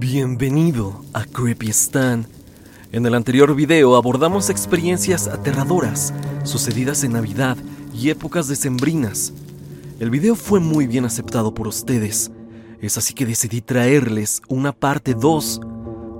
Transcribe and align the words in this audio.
Bienvenido 0.00 1.04
a 1.12 1.24
Creepy 1.24 1.70
Stan. 1.70 2.24
En 2.92 3.04
el 3.04 3.16
anterior 3.16 3.52
video 3.56 3.96
abordamos 3.96 4.48
experiencias 4.48 5.26
aterradoras 5.26 6.14
sucedidas 6.44 7.02
en 7.02 7.14
Navidad 7.14 7.56
y 7.92 8.10
épocas 8.10 8.46
decembrinas. 8.46 9.32
El 9.98 10.10
video 10.10 10.36
fue 10.36 10.60
muy 10.60 10.86
bien 10.86 11.04
aceptado 11.04 11.52
por 11.52 11.66
ustedes, 11.66 12.30
es 12.80 12.96
así 12.96 13.12
que 13.12 13.26
decidí 13.26 13.60
traerles 13.60 14.40
una 14.46 14.70
parte 14.70 15.14
2. 15.14 15.60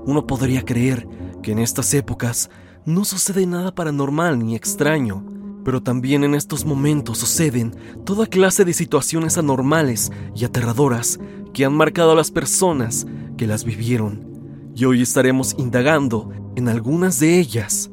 Uno 0.05 0.27
podría 0.27 0.65
creer 0.65 1.07
que 1.41 1.53
en 1.53 1.59
estas 1.59 1.93
épocas 1.93 2.49
no 2.83 3.05
sucede 3.05 3.45
nada 3.45 3.73
paranormal 3.73 4.39
ni 4.39 4.57
extraño, 4.57 5.23
pero 5.63 5.81
también 5.81 6.25
en 6.25 6.35
estos 6.35 6.65
momentos 6.65 7.19
suceden 7.19 7.73
toda 8.03 8.25
clase 8.25 8.65
de 8.65 8.73
situaciones 8.73 9.37
anormales 9.37 10.11
y 10.35 10.43
aterradoras 10.43 11.17
que 11.53 11.65
han 11.65 11.73
marcado 11.73 12.11
a 12.11 12.15
las 12.15 12.31
personas 12.31 13.05
que 13.37 13.47
las 13.47 13.63
vivieron. 13.63 14.27
Y 14.75 14.85
hoy 14.85 15.01
estaremos 15.01 15.55
indagando 15.57 16.29
en 16.55 16.69
algunas 16.69 17.19
de 17.19 17.39
ellas. 17.39 17.89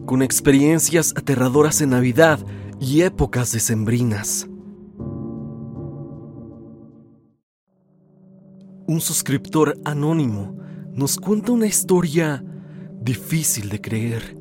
con 0.06 0.22
experiencias 0.24 1.14
aterradoras 1.16 1.80
en 1.82 1.92
Navidad 1.92 2.40
y 2.82 3.04
épocas 3.04 3.52
decembrinas. 3.52 4.50
Un 8.88 9.00
suscriptor 9.00 9.80
anónimo 9.86 10.58
nos 10.92 11.18
cuenta 11.18 11.52
una 11.52 11.68
historia 11.68 12.44
difícil 13.00 13.70
de 13.70 13.80
creer, 13.80 14.36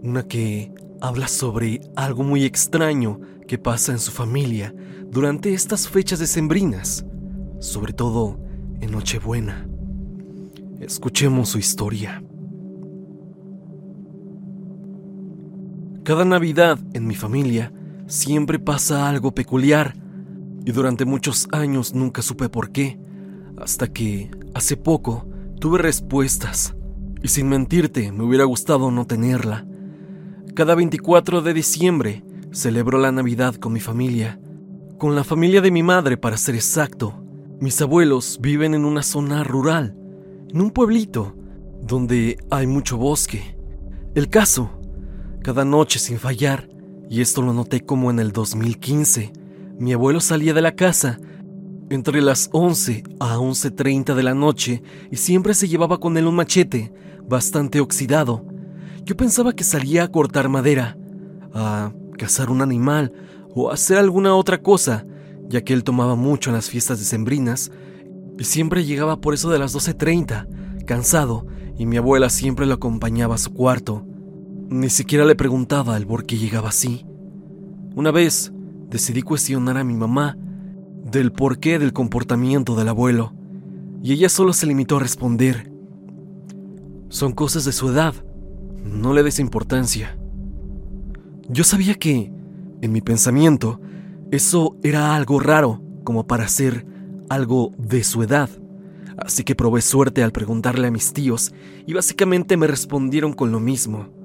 una 0.00 0.22
que 0.22 0.72
habla 1.00 1.26
sobre 1.26 1.80
algo 1.96 2.22
muy 2.22 2.44
extraño 2.44 3.20
que 3.48 3.58
pasa 3.58 3.90
en 3.90 3.98
su 3.98 4.12
familia 4.12 4.72
durante 5.10 5.52
estas 5.52 5.88
fechas 5.88 6.20
decembrinas, 6.20 7.04
sobre 7.58 7.92
todo 7.92 8.38
en 8.80 8.92
Nochebuena. 8.92 9.68
Escuchemos 10.78 11.48
su 11.48 11.58
historia. 11.58 12.22
Cada 16.02 16.24
Navidad 16.24 16.78
en 16.94 17.06
mi 17.06 17.14
familia 17.14 17.72
siempre 18.06 18.58
pasa 18.58 19.08
algo 19.08 19.34
peculiar 19.34 19.94
y 20.64 20.72
durante 20.72 21.04
muchos 21.04 21.46
años 21.52 21.94
nunca 21.94 22.22
supe 22.22 22.48
por 22.48 22.70
qué, 22.70 22.98
hasta 23.58 23.86
que 23.92 24.30
hace 24.54 24.78
poco 24.78 25.26
tuve 25.58 25.78
respuestas 25.78 26.74
y 27.22 27.28
sin 27.28 27.50
mentirte 27.50 28.12
me 28.12 28.24
hubiera 28.24 28.44
gustado 28.44 28.90
no 28.90 29.06
tenerla. 29.06 29.66
Cada 30.54 30.74
24 30.74 31.42
de 31.42 31.52
diciembre 31.52 32.24
celebro 32.50 32.98
la 32.98 33.12
Navidad 33.12 33.56
con 33.56 33.74
mi 33.74 33.80
familia, 33.80 34.40
con 34.96 35.14
la 35.14 35.22
familia 35.22 35.60
de 35.60 35.70
mi 35.70 35.82
madre 35.82 36.16
para 36.16 36.38
ser 36.38 36.54
exacto. 36.54 37.22
Mis 37.60 37.80
abuelos 37.82 38.38
viven 38.40 38.72
en 38.72 38.86
una 38.86 39.02
zona 39.02 39.44
rural, 39.44 39.94
en 40.48 40.62
un 40.62 40.70
pueblito 40.70 41.34
donde 41.82 42.38
hay 42.50 42.66
mucho 42.66 42.96
bosque. 42.96 43.54
El 44.14 44.30
caso 44.30 44.79
cada 45.42 45.64
noche 45.64 45.98
sin 45.98 46.18
fallar, 46.18 46.68
y 47.08 47.20
esto 47.20 47.42
lo 47.42 47.52
noté 47.52 47.80
como 47.80 48.10
en 48.10 48.18
el 48.18 48.32
2015. 48.32 49.32
Mi 49.78 49.92
abuelo 49.92 50.20
salía 50.20 50.54
de 50.54 50.62
la 50.62 50.76
casa 50.76 51.18
entre 51.88 52.22
las 52.22 52.48
11 52.52 53.02
a 53.18 53.36
11.30 53.36 54.14
de 54.14 54.22
la 54.22 54.34
noche 54.34 54.82
y 55.10 55.16
siempre 55.16 55.54
se 55.54 55.66
llevaba 55.66 55.98
con 55.98 56.16
él 56.16 56.26
un 56.26 56.36
machete 56.36 56.92
bastante 57.26 57.80
oxidado. 57.80 58.44
Yo 59.04 59.16
pensaba 59.16 59.54
que 59.54 59.64
salía 59.64 60.04
a 60.04 60.08
cortar 60.08 60.48
madera, 60.48 60.96
a 61.52 61.92
cazar 62.16 62.50
un 62.50 62.62
animal 62.62 63.12
o 63.54 63.70
a 63.70 63.74
hacer 63.74 63.98
alguna 63.98 64.36
otra 64.36 64.62
cosa, 64.62 65.04
ya 65.48 65.62
que 65.62 65.72
él 65.72 65.82
tomaba 65.82 66.14
mucho 66.14 66.50
en 66.50 66.56
las 66.56 66.70
fiestas 66.70 66.98
decembrinas 66.98 67.72
y 68.38 68.44
siempre 68.44 68.84
llegaba 68.84 69.20
por 69.20 69.34
eso 69.34 69.50
de 69.50 69.58
las 69.58 69.74
12.30, 69.74 70.84
cansado, 70.84 71.46
y 71.76 71.86
mi 71.86 71.96
abuela 71.96 72.30
siempre 72.30 72.66
lo 72.66 72.74
acompañaba 72.74 73.34
a 73.34 73.38
su 73.38 73.52
cuarto. 73.52 74.06
Ni 74.70 74.88
siquiera 74.88 75.24
le 75.24 75.34
preguntaba 75.34 75.96
el 75.96 76.06
por 76.06 76.26
qué 76.26 76.38
llegaba 76.38 76.68
así. 76.68 77.04
Una 77.96 78.12
vez 78.12 78.52
decidí 78.88 79.20
cuestionar 79.20 79.76
a 79.76 79.82
mi 79.82 79.94
mamá 79.94 80.38
del 81.04 81.32
porqué 81.32 81.80
del 81.80 81.92
comportamiento 81.92 82.76
del 82.76 82.86
abuelo, 82.86 83.32
y 84.00 84.12
ella 84.12 84.28
solo 84.28 84.52
se 84.52 84.66
limitó 84.66 84.98
a 84.98 85.00
responder, 85.00 85.72
son 87.08 87.32
cosas 87.32 87.64
de 87.64 87.72
su 87.72 87.88
edad, 87.88 88.14
no 88.84 89.12
le 89.12 89.24
des 89.24 89.40
importancia. 89.40 90.16
Yo 91.48 91.64
sabía 91.64 91.96
que, 91.96 92.32
en 92.80 92.92
mi 92.92 93.00
pensamiento, 93.00 93.80
eso 94.30 94.76
era 94.84 95.16
algo 95.16 95.40
raro 95.40 95.82
como 96.04 96.28
para 96.28 96.46
ser 96.46 96.86
algo 97.28 97.72
de 97.76 98.04
su 98.04 98.22
edad, 98.22 98.48
así 99.16 99.42
que 99.42 99.56
probé 99.56 99.82
suerte 99.82 100.22
al 100.22 100.30
preguntarle 100.30 100.86
a 100.86 100.92
mis 100.92 101.12
tíos 101.12 101.52
y 101.88 101.92
básicamente 101.92 102.56
me 102.56 102.68
respondieron 102.68 103.32
con 103.32 103.50
lo 103.50 103.58
mismo. 103.58 104.19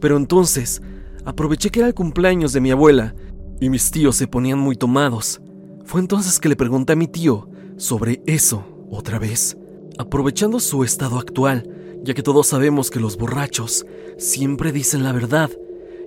Pero 0.00 0.16
entonces, 0.16 0.80
aproveché 1.24 1.70
que 1.70 1.80
era 1.80 1.88
el 1.88 1.94
cumpleaños 1.94 2.52
de 2.52 2.60
mi 2.60 2.70
abuela 2.70 3.14
y 3.60 3.68
mis 3.68 3.90
tíos 3.90 4.16
se 4.16 4.26
ponían 4.26 4.58
muy 4.58 4.76
tomados. 4.76 5.40
Fue 5.84 6.00
entonces 6.00 6.40
que 6.40 6.48
le 6.48 6.56
pregunté 6.56 6.94
a 6.94 6.96
mi 6.96 7.06
tío 7.06 7.48
sobre 7.76 8.22
eso 8.26 8.64
otra 8.90 9.18
vez, 9.18 9.56
aprovechando 9.98 10.60
su 10.60 10.84
estado 10.84 11.18
actual, 11.18 11.68
ya 12.02 12.14
que 12.14 12.22
todos 12.22 12.46
sabemos 12.46 12.90
que 12.90 13.00
los 13.00 13.16
borrachos 13.16 13.86
siempre 14.16 14.72
dicen 14.72 15.02
la 15.02 15.12
verdad, 15.12 15.50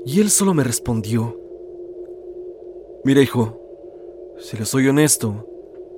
y 0.05 0.19
él 0.19 0.29
solo 0.29 0.53
me 0.53 0.63
respondió, 0.63 1.39
Mira 3.05 3.21
hijo, 3.21 3.59
si 4.39 4.57
le 4.57 4.65
soy 4.65 4.87
honesto, 4.87 5.47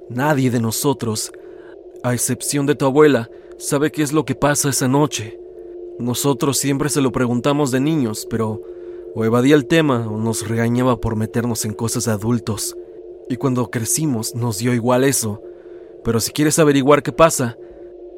nadie 0.10 0.50
de 0.50 0.60
nosotros, 0.60 1.32
a 2.04 2.14
excepción 2.14 2.66
de 2.66 2.76
tu 2.76 2.86
abuela, 2.86 3.30
sabe 3.58 3.92
qué 3.92 4.02
es 4.02 4.12
lo 4.12 4.26
que 4.26 4.36
pasa 4.36 4.70
esa 4.70 4.88
noche. 4.88 5.40
Nosotros 6.00 6.58
siempre 6.58 6.90
se 6.90 7.02
lo 7.02 7.12
preguntamos 7.12 7.72
de 7.72 7.80
niños, 7.80 8.28
pero 8.30 8.62
o 9.16 9.24
evadía 9.24 9.56
el 9.56 9.66
tema 9.66 10.08
o 10.10 10.18
nos 10.18 10.48
regañaba 10.48 11.00
por 11.00 11.16
meternos 11.16 11.64
en 11.64 11.74
cosas 11.74 12.06
de 12.06 12.12
adultos. 12.12 12.76
Y 13.30 13.38
cuando 13.38 13.72
crecimos 13.72 14.36
nos 14.36 14.58
dio 14.58 14.74
igual 14.74 15.06
eso. 15.06 15.42
Pero 16.04 16.20
si 16.20 16.32
quieres 16.32 16.60
averiguar 16.60 17.02
qué 17.02 17.14
pasa, 17.14 17.58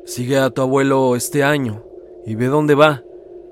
sigue 0.05 0.37
a 0.37 0.49
tu 0.49 0.61
abuelo 0.61 1.16
este 1.16 1.43
año 1.43 1.83
y 2.25 2.33
ve 2.33 2.47
dónde 2.47 2.73
va. 2.73 3.03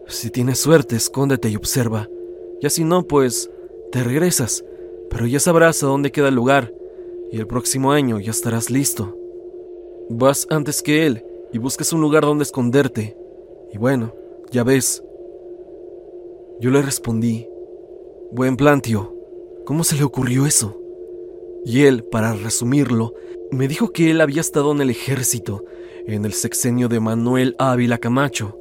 Si 0.08 0.32
tienes 0.32 0.60
suerte, 0.60 0.96
escóndete 0.96 1.50
y 1.50 1.56
observa. 1.56 2.10
Y 2.62 2.70
si 2.72 2.84
no, 2.84 3.04
pues 3.04 3.52
te 3.92 4.04
regresas, 4.04 4.66
pero 5.10 5.28
ya 5.28 5.40
sabrás 5.40 5.84
a 5.84 5.88
dónde 5.88 6.12
queda 6.12 6.30
el 6.30 6.36
lugar 6.36 6.74
y 7.32 7.38
el 7.38 7.46
próximo 7.46 7.92
año 7.92 8.20
ya 8.20 8.32
estarás 8.32 8.72
listo. 8.72 9.16
Vas 10.10 10.48
antes 10.50 10.82
que 10.82 11.06
él 11.06 11.24
y 11.54 11.60
buscas 11.60 11.94
un 11.94 12.02
lugar 12.02 12.24
donde 12.24 12.44
esconderte 12.44 13.16
y 13.76 13.78
bueno, 13.78 14.16
ya 14.52 14.64
ves. 14.64 15.04
Yo 16.62 16.72
le 16.72 16.82
respondí, 16.82 17.46
buen 18.32 18.56
plan, 18.56 18.80
tío. 18.80 19.14
¿Cómo 19.66 19.84
se 19.84 19.98
le 19.98 20.04
ocurrió 20.06 20.46
eso? 20.46 20.80
Y 21.66 21.82
él, 21.82 22.06
para 22.06 22.32
resumirlo, 22.36 23.16
me 23.52 23.68
dijo 23.68 23.92
que 23.92 24.12
él 24.12 24.22
había 24.22 24.40
estado 24.40 24.72
en 24.72 24.80
el 24.80 24.92
ejército, 24.92 25.66
en 26.08 26.24
el 26.24 26.32
sexenio 26.32 26.88
de 26.88 27.02
Manuel 27.02 27.58
Ávila 27.60 27.98
Camacho. 27.98 28.58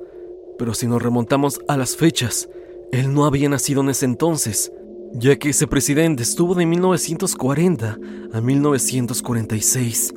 Pero 0.59 0.75
si 0.75 0.89
nos 0.89 1.01
remontamos 1.01 1.61
a 1.69 1.77
las 1.77 1.95
fechas, 1.95 2.49
él 2.91 3.15
no 3.15 3.25
había 3.25 3.49
nacido 3.49 3.83
en 3.83 3.91
ese 3.91 4.07
entonces, 4.07 4.73
ya 5.13 5.37
que 5.37 5.51
ese 5.51 5.69
presidente 5.69 6.25
estuvo 6.25 6.57
de 6.57 6.67
1940 6.67 7.99
a 8.33 8.41
1946. 8.41 10.13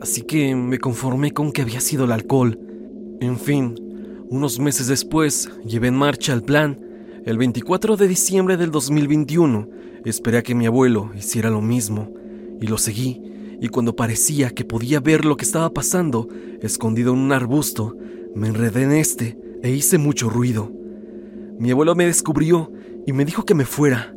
Así 0.00 0.22
que 0.22 0.54
me 0.54 0.78
conformé 0.78 1.32
con 1.32 1.52
que 1.52 1.60
había 1.60 1.80
sido 1.80 2.06
el 2.06 2.12
alcohol. 2.12 2.58
En 3.20 3.38
fin, 3.38 3.85
unos 4.28 4.58
meses 4.58 4.88
después, 4.88 5.48
llevé 5.64 5.88
en 5.88 5.94
marcha 5.94 6.32
el 6.32 6.42
plan. 6.42 6.80
El 7.24 7.38
24 7.38 7.96
de 7.96 8.08
diciembre 8.08 8.56
del 8.56 8.70
2021, 8.70 9.68
esperé 10.04 10.38
a 10.38 10.42
que 10.42 10.54
mi 10.54 10.66
abuelo 10.66 11.10
hiciera 11.16 11.50
lo 11.50 11.60
mismo, 11.60 12.12
y 12.60 12.66
lo 12.66 12.78
seguí, 12.78 13.22
y 13.60 13.68
cuando 13.68 13.96
parecía 13.96 14.50
que 14.50 14.64
podía 14.64 15.00
ver 15.00 15.24
lo 15.24 15.36
que 15.36 15.44
estaba 15.44 15.72
pasando, 15.72 16.28
escondido 16.60 17.12
en 17.12 17.20
un 17.20 17.32
arbusto, 17.32 17.96
me 18.34 18.48
enredé 18.48 18.82
en 18.82 18.92
este 18.92 19.38
e 19.62 19.70
hice 19.70 19.98
mucho 19.98 20.28
ruido. 20.28 20.72
Mi 21.58 21.70
abuelo 21.70 21.94
me 21.94 22.06
descubrió 22.06 22.70
y 23.06 23.12
me 23.12 23.24
dijo 23.24 23.44
que 23.44 23.54
me 23.54 23.64
fuera. 23.64 24.14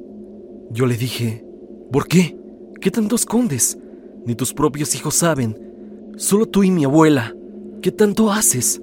Yo 0.72 0.86
le 0.86 0.98
dije, 0.98 1.46
¿por 1.92 2.08
qué? 2.08 2.38
¿Qué 2.82 2.92
tanto 2.92 3.16
escondes? 3.16 3.78
Ni 4.26 4.36
tus 4.36 4.54
propios 4.54 4.94
hijos 4.96 5.16
saben. 5.16 5.58
Solo 6.18 6.46
tú 6.46 6.64
y 6.64 6.72
mi 6.72 6.84
abuela. 6.84 7.36
¿Qué 7.82 7.92
tanto 7.92 8.32
haces? 8.32 8.82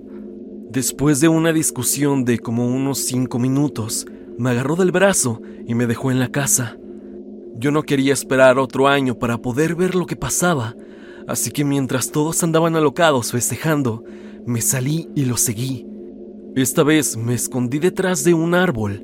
Después 0.77 1.21
de 1.21 1.29
una 1.29 1.55
discusión 1.55 2.27
de 2.27 2.39
como 2.39 2.67
unos 2.67 2.99
cinco 2.99 3.39
minutos, 3.39 4.07
me 4.37 4.51
agarró 4.51 4.77
del 4.77 4.93
brazo 4.93 5.41
y 5.67 5.75
me 5.75 5.87
dejó 5.87 6.11
en 6.11 6.19
la 6.19 6.29
casa. 6.29 6.77
Yo 7.55 7.71
no 7.71 7.83
quería 7.83 8.13
esperar 8.13 8.59
otro 8.59 8.87
año 8.87 9.19
para 9.19 9.39
poder 9.39 9.75
ver 9.75 9.95
lo 9.95 10.05
que 10.05 10.17
pasaba, 10.17 10.77
así 11.27 11.51
que 11.51 11.65
mientras 11.65 12.11
todos 12.13 12.43
andaban 12.43 12.77
alocados 12.77 13.33
festejando, 13.33 14.05
me 14.45 14.61
salí 14.61 15.09
y 15.15 15.25
lo 15.25 15.39
seguí. 15.39 15.87
Esta 16.55 16.83
vez 16.83 17.17
me 17.17 17.33
escondí 17.33 17.79
detrás 17.79 18.23
de 18.23 18.35
un 18.35 18.55
árbol, 18.55 19.03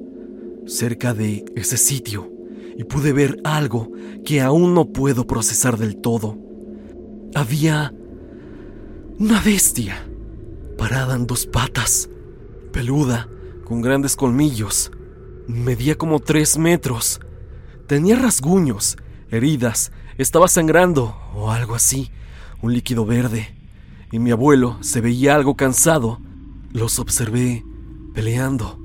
cerca 0.66 1.14
de 1.14 1.42
ese 1.56 1.78
sitio, 1.78 2.30
y 2.76 2.84
pude 2.84 3.14
ver 3.14 3.40
algo 3.44 3.90
que 4.26 4.42
aún 4.42 4.74
no 4.74 4.92
puedo 4.92 5.26
procesar 5.26 5.78
del 5.78 5.96
todo. 5.96 6.36
Había 7.34 7.94
una 9.18 9.40
bestia, 9.40 10.06
parada 10.82 11.14
en 11.14 11.28
dos 11.28 11.46
patas, 11.46 12.08
peluda, 12.72 13.28
con 13.64 13.82
grandes 13.82 14.16
colmillos. 14.16 14.90
Medía 15.46 15.94
como 15.94 16.18
tres 16.18 16.58
metros. 16.58 17.20
Tenía 17.86 18.16
rasguños, 18.16 18.96
heridas, 19.30 19.92
estaba 20.18 20.48
sangrando 20.48 21.16
o 21.36 21.52
algo 21.52 21.76
así, 21.76 22.10
un 22.62 22.72
líquido 22.72 23.06
verde. 23.06 23.54
Y 24.10 24.18
mi 24.18 24.32
abuelo 24.32 24.76
se 24.80 25.00
veía 25.00 25.36
algo 25.36 25.54
cansado. 25.54 26.18
Los 26.72 26.98
observé 26.98 27.64
peleando. 28.12 28.76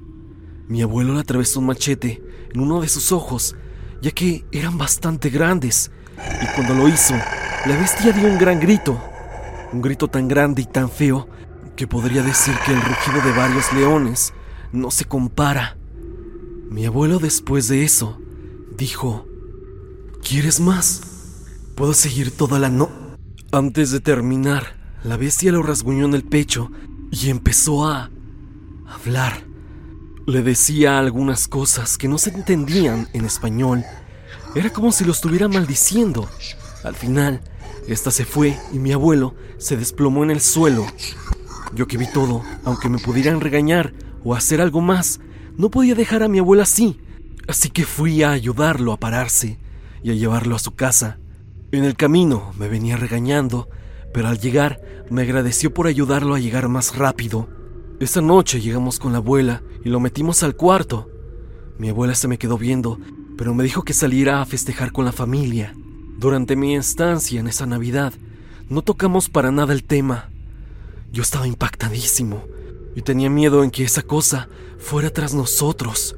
Mi 0.67 0.83
abuelo 0.83 1.15
le 1.15 1.21
atravesó 1.21 1.61
un 1.61 1.65
machete 1.65 2.21
en 2.53 2.61
uno 2.61 2.79
de 2.79 2.89
sus 2.89 3.11
ojos, 3.11 3.55
ya 4.03 4.11
que 4.11 4.45
eran 4.51 4.77
bastante 4.77 5.31
grandes. 5.31 5.89
Y 6.43 6.45
cuando 6.53 6.75
lo 6.75 6.87
hizo, 6.87 7.15
la 7.15 7.75
bestia 7.75 8.11
dio 8.11 8.27
un 8.27 8.37
gran 8.37 8.59
grito. 8.59 9.01
Un 9.73 9.81
grito 9.81 10.07
tan 10.07 10.27
grande 10.27 10.61
y 10.61 10.65
tan 10.65 10.91
feo 10.91 11.27
que 11.77 11.87
podría 11.87 12.23
decir 12.23 12.55
que 12.65 12.73
el 12.73 12.81
rugido 12.81 13.21
de 13.21 13.31
varios 13.31 13.71
leones 13.71 14.33
no 14.73 14.91
se 14.91 15.05
compara. 15.05 15.77
Mi 16.69 16.85
abuelo 16.85 17.19
después 17.19 17.69
de 17.69 17.85
eso 17.85 18.19
dijo, 18.75 19.25
¿quieres 20.21 20.59
más? 20.59 21.01
Puedo 21.75 21.93
seguir 21.93 22.35
toda 22.35 22.59
la 22.59 22.69
no... 22.69 22.89
Antes 23.51 23.91
de 23.91 24.01
terminar, 24.01 24.75
la 25.03 25.15
bestia 25.15 25.53
lo 25.53 25.63
rasguñó 25.63 26.05
en 26.05 26.15
el 26.15 26.23
pecho 26.23 26.69
y 27.11 27.29
empezó 27.29 27.87
a 27.87 28.09
hablar. 28.85 29.45
Le 30.25 30.41
decía 30.41 30.99
algunas 30.99 31.47
cosas 31.47 31.97
que 31.97 32.09
no 32.09 32.17
se 32.17 32.31
entendían 32.31 33.07
en 33.13 33.23
español. 33.23 33.85
Era 34.55 34.71
como 34.71 34.91
si 34.91 35.05
lo 35.05 35.13
estuviera 35.13 35.47
maldiciendo. 35.47 36.27
Al 36.83 36.95
final, 36.95 37.41
esta 37.87 38.11
se 38.11 38.25
fue 38.25 38.57
y 38.73 38.79
mi 38.79 38.91
abuelo 38.91 39.35
se 39.57 39.77
desplomó 39.77 40.23
en 40.23 40.31
el 40.31 40.41
suelo. 40.41 40.85
Yo 41.73 41.87
que 41.87 41.97
vi 41.97 42.05
todo, 42.11 42.43
aunque 42.63 42.89
me 42.89 42.99
pudieran 42.99 43.41
regañar 43.41 43.93
o 44.23 44.35
hacer 44.35 44.61
algo 44.61 44.81
más, 44.81 45.19
no 45.57 45.69
podía 45.69 45.95
dejar 45.95 46.23
a 46.23 46.27
mi 46.27 46.39
abuela 46.39 46.63
así. 46.63 46.99
Así 47.47 47.69
que 47.69 47.85
fui 47.85 48.23
a 48.23 48.31
ayudarlo 48.31 48.91
a 48.91 48.99
pararse 48.99 49.57
y 50.03 50.11
a 50.11 50.13
llevarlo 50.13 50.55
a 50.55 50.59
su 50.59 50.75
casa. 50.75 51.17
En 51.71 51.83
el 51.83 51.95
camino 51.95 52.53
me 52.57 52.67
venía 52.67 52.97
regañando, 52.97 53.69
pero 54.13 54.27
al 54.27 54.39
llegar 54.39 54.81
me 55.09 55.23
agradeció 55.23 55.73
por 55.73 55.87
ayudarlo 55.87 56.35
a 56.35 56.39
llegar 56.39 56.69
más 56.69 56.97
rápido. 56.97 57.49
Esa 57.99 58.21
noche 58.21 58.61
llegamos 58.61 58.99
con 58.99 59.11
la 59.11 59.17
abuela 59.17 59.63
y 59.83 59.89
lo 59.89 59.99
metimos 59.99 60.43
al 60.43 60.55
cuarto. 60.55 61.09
Mi 61.77 61.89
abuela 61.89 62.15
se 62.15 62.27
me 62.27 62.37
quedó 62.37 62.57
viendo, 62.57 62.99
pero 63.37 63.53
me 63.53 63.63
dijo 63.63 63.83
que 63.83 63.93
saliera 63.93 64.41
a 64.41 64.45
festejar 64.45 64.91
con 64.91 65.05
la 65.05 65.11
familia. 65.11 65.73
Durante 66.17 66.55
mi 66.55 66.75
estancia 66.75 67.39
en 67.39 67.47
esa 67.47 67.65
Navidad, 67.65 68.13
no 68.69 68.81
tocamos 68.81 69.29
para 69.29 69.51
nada 69.51 69.73
el 69.73 69.83
tema. 69.83 70.29
Yo 71.11 71.21
estaba 71.21 71.47
impactadísimo 71.47 72.43
y 72.95 73.01
tenía 73.01 73.29
miedo 73.29 73.63
en 73.63 73.71
que 73.71 73.83
esa 73.83 74.01
cosa 74.01 74.49
fuera 74.77 75.11
tras 75.11 75.33
nosotros. 75.33 76.15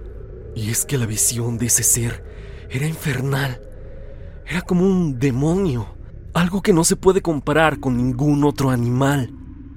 Y 0.55 0.69
es 0.69 0.85
que 0.85 0.97
la 0.97 1.05
visión 1.05 1.57
de 1.57 1.67
ese 1.67 1.83
ser 1.83 2.23
era 2.69 2.87
infernal. 2.87 3.61
Era 4.47 4.61
como 4.61 4.85
un 4.85 5.19
demonio, 5.19 5.95
algo 6.33 6.61
que 6.61 6.73
no 6.73 6.83
se 6.83 6.95
puede 6.95 7.21
comparar 7.21 7.79
con 7.79 7.97
ningún 7.97 8.43
otro 8.43 8.69
animal. 8.69 9.33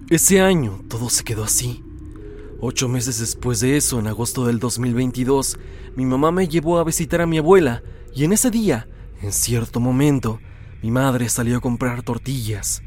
Ese 0.08 0.40
año 0.40 0.80
todo 0.88 1.10
se 1.10 1.24
quedó 1.24 1.44
así. 1.44 1.82
Ocho 2.60 2.88
meses 2.88 3.18
después 3.18 3.60
de 3.60 3.76
eso, 3.76 3.98
en 3.98 4.06
agosto 4.06 4.46
del 4.46 4.60
2022, 4.60 5.58
mi 5.96 6.06
mamá 6.06 6.30
me 6.30 6.46
llevó 6.46 6.78
a 6.78 6.84
visitar 6.84 7.20
a 7.20 7.26
mi 7.26 7.38
abuela 7.38 7.82
y 8.14 8.24
en 8.24 8.32
ese 8.32 8.50
día, 8.50 8.88
en 9.20 9.32
cierto 9.32 9.80
momento, 9.80 10.38
mi 10.82 10.90
madre 10.90 11.28
salió 11.28 11.56
a 11.56 11.60
comprar 11.60 12.02
tortillas. 12.02 12.82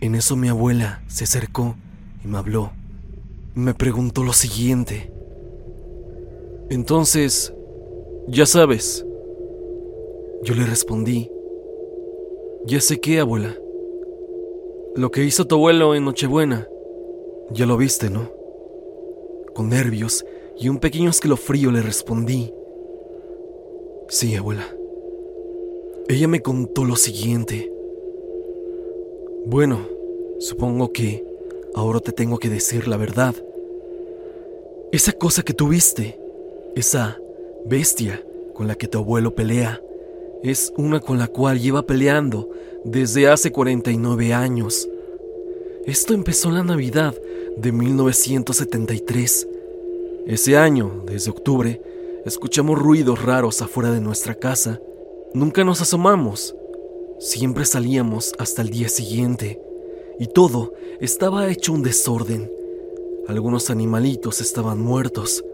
En 0.00 0.14
eso 0.14 0.36
mi 0.36 0.48
abuela 0.48 1.02
se 1.08 1.24
acercó 1.24 1.74
y 2.24 2.28
me 2.28 2.38
habló. 2.38 2.70
Me 3.54 3.74
preguntó 3.74 4.22
lo 4.22 4.32
siguiente. 4.32 5.10
Entonces, 6.70 7.52
ya 8.28 8.46
sabes. 8.46 9.04
Yo 10.44 10.54
le 10.54 10.64
respondí. 10.66 11.30
Ya 12.64 12.80
sé 12.80 13.00
qué, 13.00 13.18
abuela. 13.18 13.56
Lo 14.94 15.10
que 15.10 15.24
hizo 15.24 15.46
tu 15.46 15.56
abuelo 15.56 15.96
en 15.96 16.04
Nochebuena. 16.04 16.68
Ya 17.50 17.66
lo 17.66 17.76
viste, 17.76 18.08
¿no? 18.08 18.30
Con 19.54 19.70
nervios 19.70 20.24
y 20.56 20.68
un 20.68 20.78
pequeño 20.78 21.10
escalofrío 21.10 21.72
le 21.72 21.82
respondí. 21.82 22.52
Sí, 24.08 24.36
abuela. 24.36 24.64
Ella 26.08 26.28
me 26.28 26.40
contó 26.40 26.84
lo 26.84 26.94
siguiente. 26.94 27.72
Bueno, 29.46 29.86
supongo 30.40 30.92
que 30.92 31.24
ahora 31.74 32.00
te 32.00 32.12
tengo 32.12 32.38
que 32.38 32.48
decir 32.48 32.88
la 32.88 32.96
verdad. 32.96 33.34
Esa 34.92 35.12
cosa 35.12 35.42
que 35.42 35.54
tuviste, 35.54 36.18
esa 36.74 37.18
bestia 37.64 38.24
con 38.54 38.66
la 38.66 38.74
que 38.74 38.88
tu 38.88 38.98
abuelo 38.98 39.34
pelea, 39.34 39.80
es 40.42 40.72
una 40.76 41.00
con 41.00 41.18
la 41.18 41.28
cual 41.28 41.60
lleva 41.60 41.86
peleando 41.86 42.48
desde 42.84 43.28
hace 43.28 43.50
49 43.50 44.32
años. 44.32 44.88
Esto 45.86 46.14
empezó 46.14 46.50
la 46.50 46.62
Navidad 46.62 47.14
de 47.56 47.72
1973. 47.72 49.48
Ese 50.26 50.56
año, 50.56 51.02
desde 51.06 51.30
octubre, 51.30 51.80
escuchamos 52.26 52.78
ruidos 52.78 53.22
raros 53.22 53.62
afuera 53.62 53.90
de 53.90 54.00
nuestra 54.00 54.34
casa. 54.34 54.80
Nunca 55.32 55.64
nos 55.64 55.80
asomamos. 55.80 56.54
Siempre 57.18 57.64
salíamos 57.64 58.32
hasta 58.38 58.62
el 58.62 58.70
día 58.70 58.88
siguiente. 58.88 59.60
Y 60.20 60.28
todo 60.28 60.72
estaba 61.00 61.50
hecho 61.50 61.72
un 61.72 61.82
desorden. 61.82 62.48
Algunos 63.26 63.70
animalitos 63.70 64.40
estaban 64.40 64.80
muertos. 64.80 65.44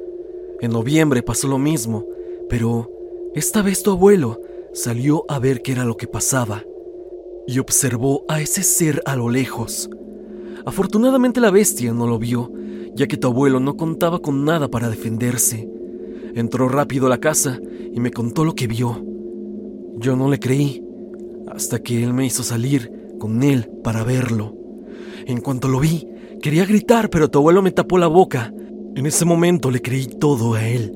En 0.61 0.73
noviembre 0.73 1.23
pasó 1.23 1.49
lo 1.49 1.59
mismo, 1.59 2.07
pero 2.51 2.91
esta 3.35 3.63
vez 3.63 3.83
tu 3.83 3.93
abuelo 3.93 4.43
salió 4.75 5.25
a 5.29 5.39
ver 5.39 5.63
qué 5.63 5.73
era 5.73 5.87
lo 5.87 5.97
que 5.97 6.07
pasaba 6.07 6.65
y 7.47 7.59
observó 7.59 8.25
a 8.29 8.43
ese 8.43 8.63
ser 8.63 9.03
a 9.07 9.17
lo 9.17 9.31
lejos. 9.31 9.89
Afortunadamente 10.67 11.41
la 11.41 11.51
bestia 11.51 11.95
no 11.95 12.07
lo 12.07 12.19
vio, 12.19 12.53
ya 12.95 13.07
que 13.07 13.17
tu 13.17 13.29
abuelo 13.29 13.59
no 13.59 13.77
contaba 13.77 14.19
con 14.19 14.45
nada 14.45 14.69
para 14.69 14.91
defenderse. 14.91 15.67
Entró 16.35 16.69
rápido 16.69 17.07
a 17.07 17.11
la 17.11 17.19
casa 17.19 17.59
y 17.93 18.01
me 18.01 18.11
contó 18.11 18.45
lo 18.45 18.55
que 18.55 18.67
vio. 18.67 19.03
Yo 19.97 20.15
no 20.15 20.29
le 20.29 20.39
creí, 20.39 20.84
hasta 21.55 21.79
que 21.79 22.03
él 22.03 22.13
me 22.13 22.27
hizo 22.27 22.43
salir 22.43 22.91
con 23.19 23.43
él 23.43 23.71
para 23.83 24.05
verlo. 24.05 24.55
En 25.27 25.41
cuanto 25.41 25.69
lo 25.69 25.81
vi, 25.81 26.07
quería 26.43 26.67
gritar, 26.67 27.11
pero 27.11 27.31
tu 27.31 27.39
abuelo 27.39 27.63
me 27.63 27.71
tapó 27.71 27.99
la 27.99 28.07
boca. 28.07 28.53
En 28.97 29.07
ese 29.07 29.25
momento 29.25 29.71
le 29.71 29.81
creí 29.81 30.07
todo 30.07 30.55
a 30.55 30.67
él. 30.67 30.93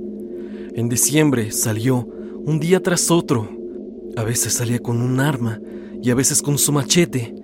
En 0.75 0.89
diciembre 0.89 1.51
salió, 1.51 2.07
un 2.45 2.61
día 2.61 2.81
tras 2.83 3.11
otro. 3.11 3.49
A 4.17 4.25
veces 4.25 4.55
salía 4.55 4.81
con 4.81 5.01
un 5.01 5.21
arma 5.21 5.61
y 6.03 6.11
a 6.11 6.15
veces 6.15 6.43
con 6.43 6.59
su 6.59 6.73
machete 6.73 7.35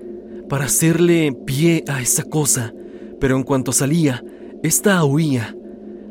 para 0.49 0.67
hacerle 0.67 1.33
pie 1.47 1.85
a 1.89 2.01
esa 2.01 2.25
cosa, 2.25 2.73
pero 3.21 3.37
en 3.37 3.43
cuanto 3.43 3.73
salía, 3.73 4.23
ésta 4.63 5.03
huía. 5.05 5.57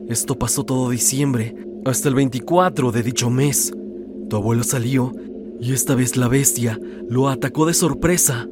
Esto 0.10 0.38
pasó 0.38 0.64
todo 0.64 0.90
diciembre, 0.90 1.56
hasta 1.86 2.10
el 2.10 2.16
24 2.16 2.92
de 2.92 3.04
dicho 3.04 3.30
mes. 3.30 3.74
Tu 4.30 4.36
abuelo 4.36 4.64
salió 4.64 5.14
y 5.64 5.72
esta 5.72 5.96
vez 5.96 6.18
la 6.18 6.28
bestia 6.28 6.78
lo 7.08 7.30
atacó 7.30 7.66
de 7.66 7.74
sorpresa. 7.74 8.50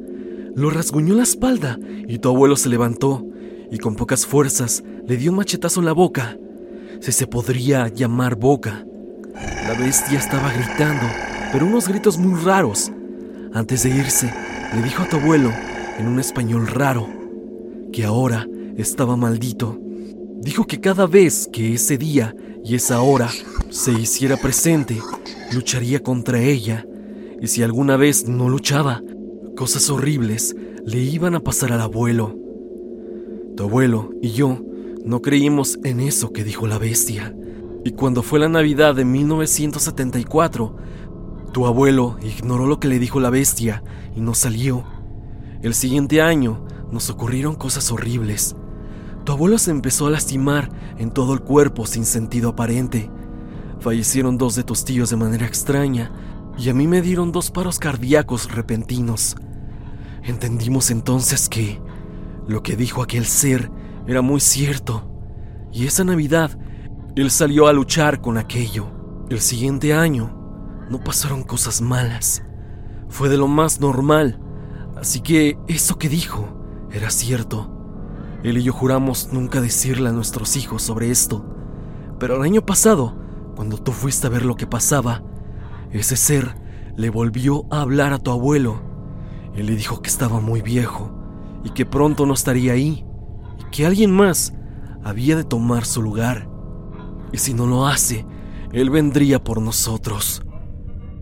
Lo 0.54 0.70
rasguñó 0.70 1.14
la 1.14 1.24
espalda 1.24 1.78
y 2.08 2.18
tu 2.18 2.30
abuelo 2.30 2.56
se 2.56 2.70
levantó 2.70 3.22
y 3.70 3.76
con 3.76 3.96
pocas 3.96 4.24
fuerzas 4.24 4.82
le 5.06 5.18
dio 5.18 5.30
un 5.30 5.36
machetazo 5.36 5.80
en 5.80 5.86
la 5.86 5.92
boca. 5.92 6.38
Si 7.02 7.12
se 7.12 7.26
podría 7.26 7.88
llamar 7.88 8.36
boca. 8.36 8.86
La 9.34 9.74
bestia 9.74 10.18
estaba 10.18 10.54
gritando, 10.54 11.04
pero 11.52 11.66
unos 11.66 11.86
gritos 11.86 12.16
muy 12.16 12.40
raros. 12.40 12.90
Antes 13.52 13.82
de 13.82 13.90
irse, 13.90 14.32
le 14.74 14.82
dijo 14.82 15.02
a 15.02 15.08
tu 15.08 15.16
abuelo 15.18 15.52
en 15.98 16.06
un 16.06 16.18
español 16.18 16.66
raro, 16.66 17.06
que 17.92 18.04
ahora 18.04 18.48
estaba 18.78 19.16
maldito. 19.18 19.78
Dijo 20.40 20.66
que 20.66 20.80
cada 20.80 21.06
vez 21.06 21.46
que 21.52 21.74
ese 21.74 21.98
día 21.98 22.34
y 22.64 22.74
esa 22.74 23.02
hora 23.02 23.28
se 23.68 23.92
hiciera 23.92 24.38
presente, 24.38 24.98
lucharía 25.52 26.02
contra 26.02 26.40
ella, 26.40 26.86
y 27.42 27.48
si 27.48 27.64
alguna 27.64 27.96
vez 27.96 28.28
no 28.28 28.48
luchaba, 28.48 29.02
cosas 29.56 29.90
horribles 29.90 30.54
le 30.86 31.00
iban 31.00 31.34
a 31.34 31.40
pasar 31.40 31.72
al 31.72 31.80
abuelo. 31.80 32.36
Tu 33.56 33.64
abuelo 33.64 34.10
y 34.22 34.30
yo 34.30 34.60
no 35.04 35.20
creímos 35.20 35.80
en 35.82 35.98
eso 35.98 36.32
que 36.32 36.44
dijo 36.44 36.68
la 36.68 36.78
bestia, 36.78 37.34
y 37.84 37.90
cuando 37.90 38.22
fue 38.22 38.38
la 38.38 38.48
Navidad 38.48 38.94
de 38.94 39.04
1974, 39.04 40.76
Tu 41.52 41.66
abuelo 41.66 42.16
ignoró 42.22 42.66
lo 42.66 42.78
que 42.78 42.88
le 42.88 43.00
dijo 43.00 43.18
la 43.18 43.28
bestia 43.28 43.82
y 44.16 44.20
no 44.20 44.34
salió. 44.34 44.84
El 45.62 45.74
siguiente 45.74 46.22
año 46.22 46.64
nos 46.92 47.10
ocurrieron 47.10 47.56
cosas 47.56 47.90
horribles. 47.90 48.56
Tu 49.24 49.32
abuelo 49.32 49.58
se 49.58 49.72
empezó 49.72 50.06
a 50.06 50.10
lastimar 50.10 50.70
en 50.96 51.10
todo 51.10 51.34
el 51.34 51.40
cuerpo 51.40 51.86
sin 51.86 52.06
sentido 52.06 52.50
aparente. 52.50 53.10
Fallecieron 53.80 54.38
dos 54.38 54.54
de 54.54 54.62
tus 54.62 54.84
tíos 54.84 55.10
de 55.10 55.16
manera 55.16 55.44
extraña 55.44 56.12
y 56.58 56.68
a 56.68 56.74
mí 56.74 56.86
me 56.86 57.02
dieron 57.02 57.32
dos 57.32 57.50
paros 57.50 57.78
cardíacos 57.78 58.52
repentinos. 58.52 59.36
Entendimos 60.22 60.90
entonces 60.90 61.48
que 61.48 61.80
lo 62.46 62.62
que 62.62 62.76
dijo 62.76 63.02
aquel 63.02 63.24
ser 63.24 63.70
era 64.06 64.22
muy 64.22 64.40
cierto. 64.40 65.08
Y 65.72 65.86
esa 65.86 66.04
Navidad, 66.04 66.58
él 67.16 67.30
salió 67.30 67.66
a 67.66 67.72
luchar 67.72 68.20
con 68.20 68.38
aquello. 68.38 68.88
El 69.30 69.40
siguiente 69.40 69.94
año, 69.94 70.86
no 70.90 71.02
pasaron 71.02 71.42
cosas 71.42 71.80
malas. 71.80 72.42
Fue 73.08 73.28
de 73.28 73.38
lo 73.38 73.48
más 73.48 73.80
normal. 73.80 74.38
Así 74.96 75.20
que 75.20 75.58
eso 75.68 75.98
que 75.98 76.08
dijo 76.08 76.48
era 76.90 77.10
cierto. 77.10 77.68
Él 78.42 78.58
y 78.58 78.62
yo 78.62 78.72
juramos 78.72 79.30
nunca 79.32 79.60
decirle 79.60 80.10
a 80.10 80.12
nuestros 80.12 80.56
hijos 80.56 80.82
sobre 80.82 81.10
esto. 81.10 81.44
Pero 82.18 82.36
el 82.36 82.42
año 82.42 82.66
pasado, 82.66 83.16
cuando 83.56 83.78
tú 83.78 83.92
fuiste 83.92 84.26
a 84.26 84.30
ver 84.30 84.44
lo 84.44 84.56
que 84.56 84.66
pasaba, 84.66 85.22
ese 85.92 86.16
ser 86.16 86.54
le 86.96 87.10
volvió 87.10 87.66
a 87.70 87.82
hablar 87.82 88.12
a 88.12 88.18
tu 88.18 88.30
abuelo. 88.30 88.80
Él 89.54 89.66
le 89.66 89.76
dijo 89.76 90.00
que 90.02 90.08
estaba 90.08 90.40
muy 90.40 90.62
viejo 90.62 91.10
y 91.64 91.70
que 91.70 91.86
pronto 91.86 92.26
no 92.26 92.34
estaría 92.34 92.72
ahí 92.72 93.04
y 93.60 93.70
que 93.70 93.86
alguien 93.86 94.10
más 94.10 94.54
había 95.04 95.36
de 95.36 95.44
tomar 95.44 95.84
su 95.84 96.02
lugar. 96.02 96.48
Y 97.32 97.38
si 97.38 97.54
no 97.54 97.66
lo 97.66 97.86
hace, 97.86 98.26
él 98.72 98.90
vendría 98.90 99.42
por 99.42 99.60
nosotros. 99.60 100.42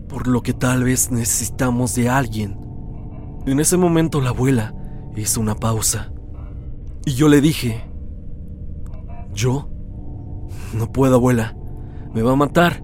Por 0.08 0.26
lo 0.26 0.42
que 0.42 0.52
tal 0.52 0.84
vez 0.84 1.10
necesitamos 1.10 1.94
de 1.94 2.08
alguien. 2.08 2.58
En 3.46 3.60
ese 3.60 3.76
momento 3.76 4.20
la 4.20 4.30
abuela 4.30 4.74
hizo 5.16 5.40
una 5.40 5.54
pausa. 5.54 6.12
Y 7.04 7.12
yo 7.12 7.28
le 7.28 7.40
dije, 7.40 7.84
¿yo? 9.32 9.68
No 10.74 10.90
puedo, 10.92 11.16
abuela. 11.16 11.56
Me 12.12 12.22
va 12.22 12.32
a 12.32 12.36
matar. 12.36 12.82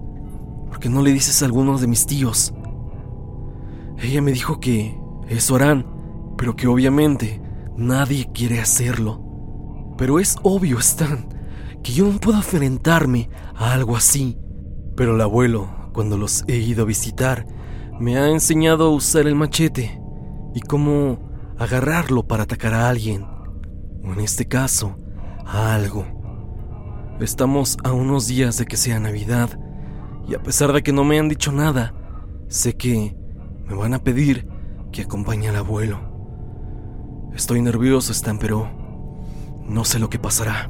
¿Por 0.69 0.79
qué 0.79 0.89
no 0.89 1.01
le 1.01 1.11
dices 1.11 1.41
a 1.41 1.45
algunos 1.45 1.81
de 1.81 1.87
mis 1.87 2.05
tíos? 2.05 2.53
Ella 3.97 4.21
me 4.21 4.31
dijo 4.31 4.59
que 4.59 4.97
eso 5.27 5.55
harán, 5.55 5.85
pero 6.37 6.55
que 6.55 6.67
obviamente 6.67 7.41
nadie 7.75 8.29
quiere 8.33 8.59
hacerlo. 8.59 9.23
Pero 9.97 10.19
es 10.19 10.35
obvio, 10.43 10.77
Stan, 10.79 11.27
que 11.83 11.93
yo 11.93 12.11
no 12.11 12.19
puedo 12.19 12.37
enfrentarme 12.37 13.29
a 13.55 13.73
algo 13.73 13.95
así. 13.95 14.37
Pero 14.95 15.15
el 15.15 15.21
abuelo, 15.21 15.89
cuando 15.93 16.17
los 16.17 16.43
he 16.47 16.57
ido 16.57 16.83
a 16.83 16.87
visitar, 16.87 17.47
me 17.99 18.17
ha 18.17 18.29
enseñado 18.29 18.85
a 18.85 18.89
usar 18.89 19.25
el 19.25 19.35
machete 19.35 19.99
y 20.53 20.61
cómo 20.61 21.19
agarrarlo 21.57 22.27
para 22.27 22.43
atacar 22.43 22.73
a 22.73 22.89
alguien, 22.89 23.23
o 24.03 24.13
en 24.13 24.19
este 24.19 24.47
caso, 24.47 24.97
a 25.45 25.73
algo. 25.73 26.05
Estamos 27.19 27.77
a 27.83 27.93
unos 27.93 28.27
días 28.27 28.57
de 28.57 28.65
que 28.65 28.77
sea 28.77 28.99
Navidad 28.99 29.59
y 30.27 30.35
a 30.35 30.43
pesar 30.43 30.73
de 30.73 30.83
que 30.83 30.91
no 30.91 31.03
me 31.03 31.19
han 31.19 31.29
dicho 31.29 31.51
nada, 31.51 31.93
sé 32.49 32.75
que 32.75 33.15
me 33.65 33.75
van 33.75 33.93
a 33.93 34.03
pedir 34.03 34.47
que 34.91 35.03
acompañe 35.03 35.49
al 35.49 35.55
abuelo. 35.55 35.99
Estoy 37.33 37.61
nervioso, 37.61 38.11
Stan, 38.11 38.37
pero 38.37 38.69
no 39.63 39.85
sé 39.85 39.99
lo 39.99 40.09
que 40.09 40.19
pasará. 40.19 40.69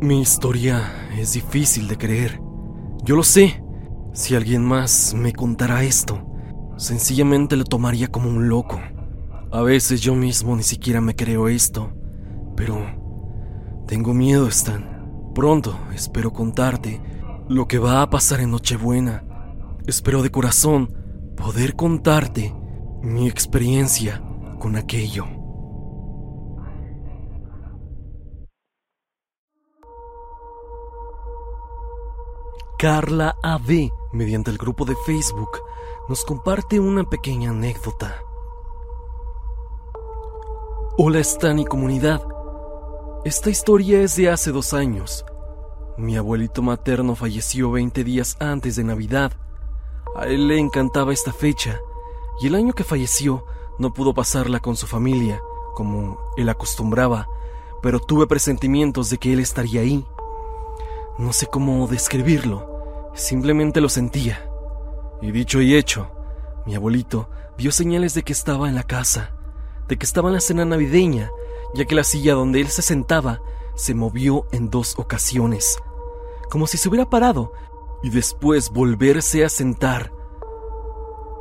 Mi 0.00 0.20
historia 0.20 1.08
es 1.18 1.32
difícil 1.32 1.88
de 1.88 1.98
creer. 1.98 2.40
Yo 3.04 3.16
lo 3.16 3.22
sé. 3.22 3.62
Si 4.12 4.34
alguien 4.34 4.64
más 4.64 5.14
me 5.14 5.32
contara 5.32 5.84
esto, 5.84 6.26
sencillamente 6.76 7.56
lo 7.56 7.64
tomaría 7.64 8.08
como 8.08 8.28
un 8.28 8.48
loco. 8.48 8.80
A 9.52 9.62
veces 9.62 10.00
yo 10.00 10.14
mismo 10.14 10.56
ni 10.56 10.62
siquiera 10.62 11.00
me 11.00 11.14
creo 11.14 11.48
esto, 11.48 11.92
pero 12.56 12.78
tengo 13.86 14.14
miedo, 14.14 14.48
Stan. 14.48 15.30
Pronto 15.34 15.78
espero 15.94 16.32
contarte 16.32 17.00
lo 17.50 17.66
que 17.66 17.80
va 17.80 18.00
a 18.00 18.08
pasar 18.08 18.38
en 18.38 18.52
Nochebuena. 18.52 19.24
Espero 19.84 20.22
de 20.22 20.30
corazón 20.30 21.34
poder 21.36 21.74
contarte 21.74 22.54
mi 23.02 23.26
experiencia 23.26 24.22
con 24.60 24.76
aquello. 24.76 25.24
Carla 32.78 33.34
AB, 33.42 33.90
mediante 34.12 34.52
el 34.52 34.56
grupo 34.56 34.84
de 34.84 34.94
Facebook, 35.04 35.58
nos 36.08 36.24
comparte 36.24 36.78
una 36.78 37.02
pequeña 37.02 37.50
anécdota. 37.50 38.14
Hola 40.96 41.18
Stan 41.18 41.58
y 41.58 41.64
comunidad. 41.64 42.22
Esta 43.24 43.50
historia 43.50 44.02
es 44.02 44.14
de 44.14 44.30
hace 44.30 44.52
dos 44.52 44.72
años. 44.72 45.24
Mi 46.00 46.16
abuelito 46.16 46.62
materno 46.62 47.14
falleció 47.14 47.72
20 47.72 48.04
días 48.04 48.38
antes 48.40 48.74
de 48.74 48.84
Navidad. 48.84 49.32
A 50.16 50.28
él 50.28 50.48
le 50.48 50.58
encantaba 50.58 51.12
esta 51.12 51.30
fecha, 51.30 51.78
y 52.40 52.46
el 52.46 52.54
año 52.54 52.72
que 52.72 52.84
falleció 52.84 53.44
no 53.78 53.92
pudo 53.92 54.14
pasarla 54.14 54.60
con 54.60 54.76
su 54.76 54.86
familia, 54.86 55.42
como 55.74 56.18
él 56.38 56.48
acostumbraba, 56.48 57.28
pero 57.82 58.00
tuve 58.00 58.26
presentimientos 58.26 59.10
de 59.10 59.18
que 59.18 59.34
él 59.34 59.40
estaría 59.40 59.82
ahí. 59.82 60.06
No 61.18 61.34
sé 61.34 61.48
cómo 61.48 61.86
describirlo, 61.86 63.10
simplemente 63.12 63.82
lo 63.82 63.90
sentía. 63.90 64.48
Y 65.20 65.32
dicho 65.32 65.60
y 65.60 65.76
hecho, 65.76 66.10
mi 66.64 66.74
abuelito 66.74 67.28
dio 67.58 67.72
señales 67.72 68.14
de 68.14 68.22
que 68.22 68.32
estaba 68.32 68.70
en 68.70 68.74
la 68.74 68.84
casa, 68.84 69.32
de 69.86 69.98
que 69.98 70.06
estaba 70.06 70.30
en 70.30 70.36
la 70.36 70.40
cena 70.40 70.64
navideña, 70.64 71.30
ya 71.74 71.84
que 71.84 71.94
la 71.94 72.04
silla 72.04 72.32
donde 72.32 72.62
él 72.62 72.68
se 72.68 72.80
sentaba 72.80 73.42
se 73.74 73.94
movió 73.94 74.46
en 74.50 74.70
dos 74.70 74.98
ocasiones 74.98 75.76
como 76.50 76.66
si 76.66 76.76
se 76.76 76.88
hubiera 76.88 77.08
parado 77.08 77.52
y 78.02 78.10
después 78.10 78.70
volverse 78.70 79.44
a 79.44 79.48
sentar. 79.48 80.12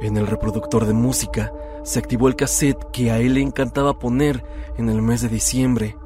En 0.01 0.15
el 0.15 0.27
reproductor 0.27 0.85
de 0.85 0.93
música 0.93 1.51
se 1.83 1.99
activó 1.99 2.27
el 2.27 2.35
cassette 2.35 2.89
que 2.91 3.11
a 3.11 3.17
él 3.17 3.33
le 3.33 3.41
encantaba 3.41 3.99
poner 3.99 4.45
en 4.77 4.89
el 4.89 5.01
mes 5.01 5.21
de 5.21 5.29
diciembre. 5.29 5.97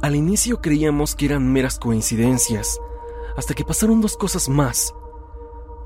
Al 0.00 0.16
inicio 0.16 0.60
creíamos 0.60 1.14
que 1.14 1.26
eran 1.26 1.52
meras 1.52 1.78
coincidencias, 1.78 2.78
hasta 3.36 3.54
que 3.54 3.64
pasaron 3.64 4.00
dos 4.00 4.16
cosas 4.16 4.48
más. 4.48 4.94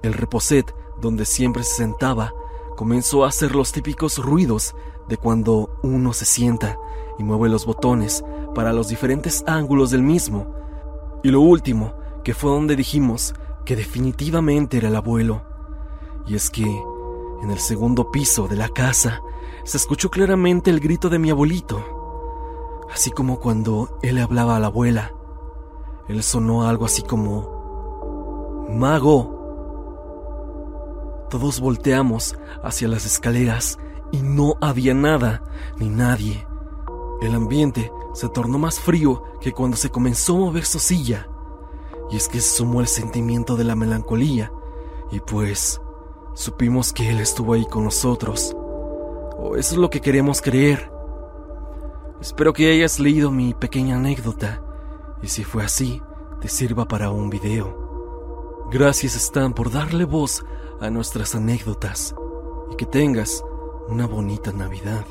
El 0.02 0.14
reposet, 0.14 0.72
donde 1.00 1.24
siempre 1.24 1.64
se 1.64 1.74
sentaba, 1.74 2.32
comenzó 2.76 3.24
a 3.24 3.28
hacer 3.28 3.54
los 3.54 3.72
típicos 3.72 4.18
ruidos 4.18 4.74
de 5.08 5.16
cuando 5.16 5.70
uno 5.82 6.12
se 6.12 6.24
sienta 6.24 6.78
y 7.18 7.24
mueve 7.24 7.48
los 7.48 7.66
botones 7.66 8.24
para 8.54 8.72
los 8.72 8.88
diferentes 8.88 9.44
ángulos 9.46 9.90
del 9.90 10.02
mismo. 10.02 10.46
Y 11.22 11.30
lo 11.30 11.40
último 11.40 11.94
que 12.26 12.34
fue 12.34 12.50
donde 12.50 12.74
dijimos 12.74 13.36
que 13.64 13.76
definitivamente 13.76 14.78
era 14.78 14.88
el 14.88 14.96
abuelo. 14.96 15.42
Y 16.26 16.34
es 16.34 16.50
que, 16.50 16.64
en 17.40 17.52
el 17.52 17.60
segundo 17.60 18.10
piso 18.10 18.48
de 18.48 18.56
la 18.56 18.68
casa, 18.68 19.22
se 19.62 19.76
escuchó 19.76 20.10
claramente 20.10 20.72
el 20.72 20.80
grito 20.80 21.08
de 21.08 21.20
mi 21.20 21.30
abuelito, 21.30 22.82
así 22.92 23.12
como 23.12 23.38
cuando 23.38 23.96
él 24.02 24.16
le 24.16 24.22
hablaba 24.22 24.56
a 24.56 24.58
la 24.58 24.66
abuela. 24.66 25.14
Él 26.08 26.20
sonó 26.24 26.66
algo 26.66 26.84
así 26.86 27.02
como... 27.02 28.66
Mago. 28.70 29.36
Todos 31.30 31.60
volteamos 31.60 32.36
hacia 32.64 32.88
las 32.88 33.06
escaleras 33.06 33.78
y 34.10 34.18
no 34.22 34.56
había 34.60 34.94
nada 34.94 35.44
ni 35.78 35.88
nadie. 35.90 36.44
El 37.20 37.36
ambiente 37.36 37.92
se 38.14 38.28
tornó 38.30 38.58
más 38.58 38.80
frío 38.80 39.22
que 39.40 39.52
cuando 39.52 39.76
se 39.76 39.90
comenzó 39.90 40.34
a 40.34 40.40
mover 40.40 40.64
su 40.64 40.80
silla 40.80 41.28
y 42.10 42.16
es 42.16 42.28
que 42.28 42.40
se 42.40 42.56
sumó 42.56 42.80
el 42.80 42.86
sentimiento 42.86 43.56
de 43.56 43.64
la 43.64 43.76
melancolía, 43.76 44.52
y 45.10 45.20
pues 45.20 45.80
supimos 46.34 46.92
que 46.92 47.10
Él 47.10 47.20
estuvo 47.20 47.54
ahí 47.54 47.66
con 47.66 47.84
nosotros. 47.84 48.54
O 49.38 49.56
eso 49.56 49.74
es 49.74 49.76
lo 49.78 49.90
que 49.90 50.00
queremos 50.00 50.40
creer. 50.40 50.90
Espero 52.20 52.52
que 52.52 52.70
hayas 52.70 52.98
leído 52.98 53.30
mi 53.30 53.54
pequeña 53.54 53.96
anécdota, 53.96 54.62
y 55.22 55.28
si 55.28 55.44
fue 55.44 55.64
así, 55.64 56.02
te 56.40 56.48
sirva 56.48 56.86
para 56.86 57.10
un 57.10 57.30
video. 57.30 58.66
Gracias 58.70 59.16
Stan 59.16 59.52
por 59.52 59.70
darle 59.70 60.04
voz 60.04 60.44
a 60.80 60.90
nuestras 60.90 61.34
anécdotas, 61.34 62.14
y 62.70 62.76
que 62.76 62.86
tengas 62.86 63.44
una 63.88 64.06
bonita 64.06 64.52
Navidad. 64.52 65.06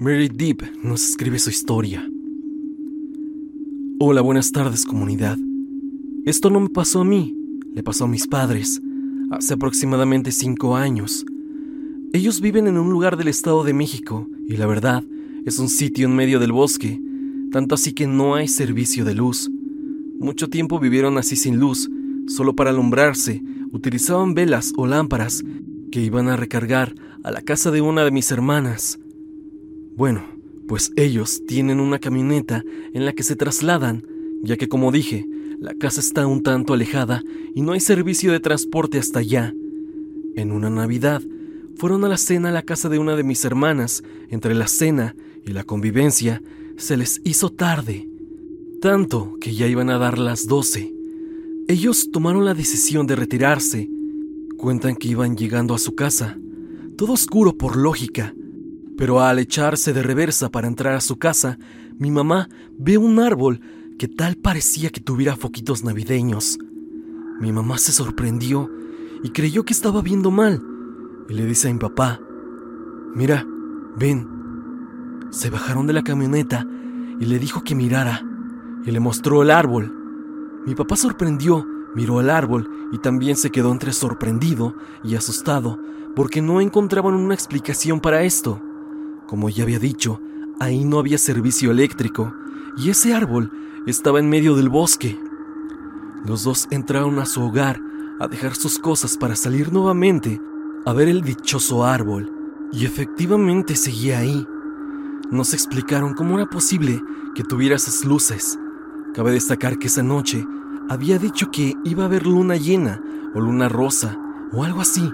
Mary 0.00 0.30
Deep 0.30 0.62
nos 0.82 1.06
escribe 1.10 1.38
su 1.38 1.50
historia. 1.50 2.10
Hola, 3.98 4.22
buenas 4.22 4.50
tardes 4.50 4.86
comunidad. 4.86 5.36
Esto 6.24 6.48
no 6.48 6.58
me 6.58 6.70
pasó 6.70 7.02
a 7.02 7.04
mí, 7.04 7.36
le 7.74 7.82
pasó 7.82 8.04
a 8.04 8.08
mis 8.08 8.26
padres, 8.26 8.80
hace 9.30 9.52
aproximadamente 9.52 10.32
cinco 10.32 10.74
años. 10.74 11.26
Ellos 12.14 12.40
viven 12.40 12.66
en 12.66 12.78
un 12.78 12.88
lugar 12.88 13.18
del 13.18 13.28
Estado 13.28 13.62
de 13.62 13.74
México 13.74 14.26
y 14.48 14.56
la 14.56 14.64
verdad 14.64 15.04
es 15.44 15.58
un 15.58 15.68
sitio 15.68 16.06
en 16.06 16.16
medio 16.16 16.38
del 16.38 16.52
bosque, 16.52 16.98
tanto 17.52 17.74
así 17.74 17.92
que 17.92 18.06
no 18.06 18.36
hay 18.36 18.48
servicio 18.48 19.04
de 19.04 19.12
luz. 19.12 19.50
Mucho 20.18 20.48
tiempo 20.48 20.78
vivieron 20.78 21.18
así 21.18 21.36
sin 21.36 21.60
luz, 21.60 21.90
solo 22.26 22.56
para 22.56 22.70
alumbrarse, 22.70 23.42
utilizaban 23.70 24.32
velas 24.32 24.72
o 24.78 24.86
lámparas 24.86 25.44
que 25.92 26.00
iban 26.00 26.28
a 26.28 26.38
recargar 26.38 26.94
a 27.22 27.30
la 27.30 27.42
casa 27.42 27.70
de 27.70 27.82
una 27.82 28.02
de 28.02 28.12
mis 28.12 28.30
hermanas. 28.30 28.98
Bueno, 29.96 30.24
pues 30.68 30.92
ellos 30.96 31.42
tienen 31.46 31.80
una 31.80 31.98
camioneta 31.98 32.64
en 32.94 33.04
la 33.04 33.12
que 33.12 33.22
se 33.22 33.36
trasladan, 33.36 34.06
ya 34.42 34.56
que 34.56 34.68
como 34.68 34.92
dije, 34.92 35.26
la 35.58 35.74
casa 35.74 36.00
está 36.00 36.26
un 36.26 36.42
tanto 36.42 36.72
alejada 36.72 37.22
y 37.54 37.62
no 37.62 37.72
hay 37.72 37.80
servicio 37.80 38.32
de 38.32 38.40
transporte 38.40 38.98
hasta 38.98 39.18
allá. 39.18 39.54
En 40.36 40.52
una 40.52 40.70
Navidad, 40.70 41.22
fueron 41.76 42.04
a 42.04 42.08
la 42.08 42.16
cena 42.16 42.50
a 42.50 42.52
la 42.52 42.62
casa 42.62 42.88
de 42.88 42.98
una 42.98 43.16
de 43.16 43.24
mis 43.24 43.44
hermanas. 43.44 44.02
Entre 44.28 44.54
la 44.54 44.68
cena 44.68 45.16
y 45.46 45.52
la 45.52 45.64
convivencia, 45.64 46.42
se 46.76 46.96
les 46.96 47.20
hizo 47.24 47.50
tarde, 47.50 48.08
tanto 48.80 49.36
que 49.40 49.54
ya 49.54 49.66
iban 49.66 49.90
a 49.90 49.98
dar 49.98 50.18
las 50.18 50.46
doce. 50.46 50.94
Ellos 51.68 52.10
tomaron 52.10 52.44
la 52.44 52.54
decisión 52.54 53.06
de 53.06 53.16
retirarse. 53.16 53.90
Cuentan 54.56 54.96
que 54.96 55.08
iban 55.08 55.36
llegando 55.36 55.74
a 55.74 55.78
su 55.78 55.94
casa, 55.94 56.38
todo 56.96 57.14
oscuro 57.14 57.56
por 57.56 57.76
lógica, 57.76 58.34
pero 59.00 59.22
al 59.22 59.38
echarse 59.38 59.94
de 59.94 60.02
reversa 60.02 60.50
para 60.50 60.68
entrar 60.68 60.94
a 60.94 61.00
su 61.00 61.16
casa, 61.16 61.56
mi 61.98 62.10
mamá 62.10 62.50
ve 62.76 62.98
un 62.98 63.18
árbol 63.18 63.62
que 63.98 64.08
tal 64.08 64.36
parecía 64.36 64.90
que 64.90 65.00
tuviera 65.00 65.36
foquitos 65.36 65.82
navideños. 65.82 66.58
Mi 67.40 67.50
mamá 67.50 67.78
se 67.78 67.92
sorprendió 67.92 68.70
y 69.22 69.30
creyó 69.30 69.64
que 69.64 69.72
estaba 69.72 70.02
viendo 70.02 70.30
mal, 70.30 70.62
y 71.30 71.32
le 71.32 71.46
dice 71.46 71.70
a 71.70 71.72
mi 71.72 71.78
papá, 71.78 72.20
mira, 73.14 73.46
ven. 73.96 74.28
Se 75.30 75.48
bajaron 75.48 75.86
de 75.86 75.94
la 75.94 76.02
camioneta 76.02 76.66
y 77.18 77.24
le 77.24 77.38
dijo 77.38 77.64
que 77.64 77.74
mirara, 77.74 78.22
y 78.84 78.90
le 78.90 79.00
mostró 79.00 79.40
el 79.40 79.50
árbol. 79.50 79.96
Mi 80.66 80.74
papá 80.74 80.96
sorprendió, 80.96 81.66
miró 81.94 82.20
el 82.20 82.28
árbol 82.28 82.68
y 82.92 82.98
también 82.98 83.36
se 83.36 83.50
quedó 83.50 83.72
entre 83.72 83.94
sorprendido 83.94 84.74
y 85.02 85.14
asustado 85.14 85.80
porque 86.14 86.42
no 86.42 86.60
encontraban 86.60 87.14
una 87.14 87.32
explicación 87.32 88.00
para 88.00 88.24
esto. 88.24 88.60
Como 89.30 89.48
ya 89.48 89.62
había 89.62 89.78
dicho, 89.78 90.20
ahí 90.58 90.84
no 90.84 90.98
había 90.98 91.16
servicio 91.16 91.70
eléctrico 91.70 92.34
y 92.76 92.90
ese 92.90 93.14
árbol 93.14 93.52
estaba 93.86 94.18
en 94.18 94.28
medio 94.28 94.56
del 94.56 94.68
bosque. 94.68 95.16
Los 96.26 96.42
dos 96.42 96.66
entraron 96.72 97.20
a 97.20 97.26
su 97.26 97.40
hogar 97.40 97.80
a 98.18 98.26
dejar 98.26 98.56
sus 98.56 98.80
cosas 98.80 99.16
para 99.16 99.36
salir 99.36 99.72
nuevamente 99.72 100.40
a 100.84 100.92
ver 100.94 101.06
el 101.06 101.22
dichoso 101.22 101.84
árbol 101.84 102.32
y 102.72 102.84
efectivamente 102.84 103.76
seguía 103.76 104.18
ahí. 104.18 104.44
Nos 105.30 105.54
explicaron 105.54 106.14
cómo 106.14 106.36
era 106.36 106.50
posible 106.50 107.00
que 107.36 107.44
tuviera 107.44 107.76
esas 107.76 108.04
luces. 108.04 108.58
Cabe 109.14 109.30
destacar 109.30 109.78
que 109.78 109.86
esa 109.86 110.02
noche 110.02 110.44
había 110.88 111.20
dicho 111.20 111.52
que 111.52 111.76
iba 111.84 112.02
a 112.02 112.06
haber 112.06 112.26
luna 112.26 112.56
llena 112.56 113.00
o 113.32 113.38
luna 113.40 113.68
rosa 113.68 114.18
o 114.50 114.64
algo 114.64 114.80
así. 114.80 115.08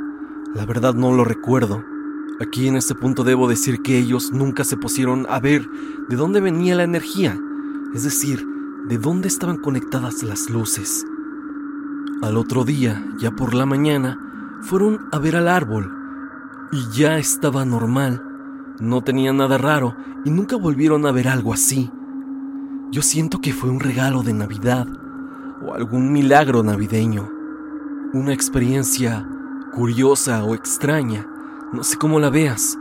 La 0.55 0.65
verdad 0.65 0.95
no 0.95 1.13
lo 1.13 1.23
recuerdo. 1.23 1.85
Aquí 2.39 2.69
en 2.69 2.77
este 2.77 2.95
punto 2.95 3.25
debo 3.25 3.49
decir 3.49 3.81
que 3.81 3.97
ellos 3.97 4.31
nunca 4.31 4.63
se 4.65 4.77
pusieron 4.77 5.27
a 5.31 5.41
ver 5.41 5.67
de 6.09 6.17
dónde 6.17 6.41
venía 6.41 6.75
la 6.75 6.83
energía, 6.83 7.39
es 7.95 8.05
decir, 8.05 8.47
de 8.89 8.99
dónde 8.99 9.29
estaban 9.29 9.57
conectadas 9.57 10.23
las 10.23 10.51
luces. 10.51 11.07
Al 12.23 12.37
otro 12.37 12.65
día, 12.65 13.03
ya 13.19 13.31
por 13.31 13.55
la 13.55 13.65
mañana, 13.65 14.19
fueron 14.61 15.07
a 15.13 15.19
ver 15.19 15.37
al 15.37 15.49
árbol 15.49 15.91
y 16.73 16.91
ya 16.91 17.19
estaba 17.19 17.65
normal, 17.65 18.23
no 18.81 19.03
tenía 19.03 19.33
nada 19.33 19.57
raro 19.57 19.97
y 20.25 20.31
nunca 20.31 20.57
volvieron 20.57 21.07
a 21.07 21.13
ver 21.13 21.29
algo 21.29 21.55
así. 21.55 21.91
Yo 22.91 23.01
siento 23.01 23.41
que 23.41 23.53
fue 23.53 23.71
un 23.71 23.81
regalo 23.81 24.23
de 24.23 24.35
Navidad 24.35 24.87
o 25.65 25.75
algún 25.75 26.13
milagro 26.13 26.63
navideño, 26.63 27.31
una 28.13 28.33
experiencia 28.33 29.27
curiosa 29.73 30.45
o 30.45 30.55
extraña, 30.55 31.27
no 31.73 31.83
sé 31.83 31.97
cómo 31.97 32.19
la 32.21 32.31
veas. 32.31 32.79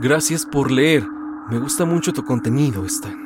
Gracias 0.00 0.44
por 0.44 0.70
leer, 0.70 1.08
me 1.48 1.58
gusta 1.58 1.84
mucho 1.84 2.12
tu 2.12 2.24
contenido, 2.24 2.84
Stan. 2.84 3.24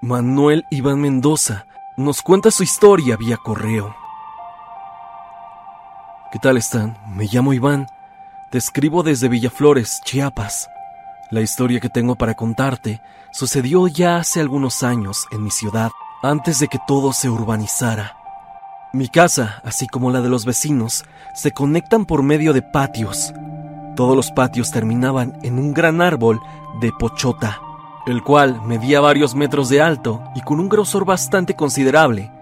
Manuel 0.00 0.64
Iván 0.70 1.00
Mendoza 1.00 1.66
nos 1.96 2.22
cuenta 2.22 2.50
su 2.50 2.62
historia 2.62 3.16
vía 3.16 3.36
correo. 3.36 3.94
¿Qué 6.30 6.38
tal 6.38 6.56
están? 6.56 6.96
Me 7.14 7.24
llamo 7.24 7.52
Iván. 7.52 7.86
Te 8.50 8.58
escribo 8.58 9.02
desde 9.02 9.28
Villaflores, 9.28 10.00
Chiapas. 10.04 10.68
La 11.30 11.40
historia 11.40 11.80
que 11.80 11.88
tengo 11.88 12.14
para 12.16 12.34
contarte 12.34 13.02
sucedió 13.32 13.88
ya 13.88 14.16
hace 14.16 14.40
algunos 14.40 14.82
años 14.82 15.26
en 15.30 15.42
mi 15.42 15.50
ciudad, 15.50 15.90
antes 16.22 16.58
de 16.58 16.68
que 16.68 16.78
todo 16.86 17.12
se 17.12 17.28
urbanizara. 17.30 18.16
Mi 18.92 19.08
casa, 19.08 19.60
así 19.64 19.86
como 19.86 20.10
la 20.10 20.20
de 20.20 20.28
los 20.28 20.44
vecinos, 20.44 21.04
se 21.34 21.52
conectan 21.52 22.06
por 22.06 22.22
medio 22.22 22.52
de 22.52 22.62
patios. 22.62 23.32
Todos 23.94 24.16
los 24.16 24.30
patios 24.32 24.70
terminaban 24.70 25.38
en 25.42 25.58
un 25.58 25.74
gran 25.74 26.00
árbol 26.00 26.40
de 26.80 26.90
pochota, 26.98 27.60
el 28.06 28.22
cual 28.22 28.62
medía 28.62 29.00
varios 29.00 29.34
metros 29.34 29.68
de 29.68 29.82
alto 29.82 30.22
y 30.34 30.40
con 30.40 30.58
un 30.58 30.68
grosor 30.68 31.04
bastante 31.04 31.54
considerable. 31.54 32.32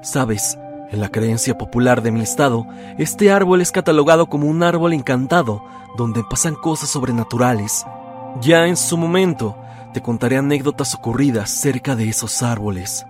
Sabes, 0.00 0.58
en 0.90 1.00
la 1.00 1.08
creencia 1.08 1.58
popular 1.58 2.00
de 2.00 2.12
mi 2.12 2.20
estado, 2.20 2.66
este 2.96 3.30
árbol 3.30 3.60
es 3.60 3.72
catalogado 3.72 4.28
como 4.28 4.46
un 4.46 4.62
árbol 4.62 4.92
encantado, 4.94 5.62
donde 5.96 6.22
pasan 6.30 6.54
cosas 6.54 6.88
sobrenaturales. 6.88 7.84
Ya 8.40 8.66
en 8.66 8.76
su 8.76 8.96
momento, 8.96 9.56
te 9.92 10.00
contaré 10.00 10.38
anécdotas 10.38 10.94
ocurridas 10.94 11.50
cerca 11.50 11.96
de 11.96 12.08
esos 12.08 12.42
árboles. 12.42 13.04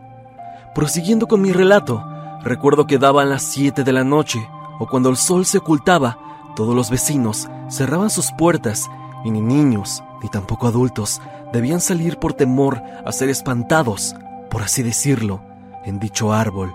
Prosiguiendo 0.74 1.26
con 1.26 1.40
mi 1.40 1.52
relato, 1.52 2.04
recuerdo 2.42 2.86
que 2.86 2.98
daban 2.98 3.30
las 3.30 3.42
7 3.42 3.84
de 3.84 3.92
la 3.92 4.04
noche, 4.04 4.46
o 4.78 4.86
cuando 4.86 5.08
el 5.08 5.16
sol 5.16 5.44
se 5.44 5.58
ocultaba, 5.58 6.18
todos 6.54 6.74
los 6.74 6.90
vecinos 6.90 7.48
cerraban 7.68 8.10
sus 8.10 8.32
puertas 8.32 8.88
y 9.24 9.30
ni 9.30 9.40
niños, 9.40 10.02
ni 10.22 10.28
tampoco 10.28 10.68
adultos, 10.68 11.20
debían 11.52 11.80
salir 11.80 12.18
por 12.18 12.34
temor 12.34 12.82
a 13.04 13.12
ser 13.12 13.28
espantados, 13.28 14.14
por 14.50 14.62
así 14.62 14.82
decirlo, 14.82 15.40
en 15.84 15.98
dicho 15.98 16.32
árbol. 16.32 16.72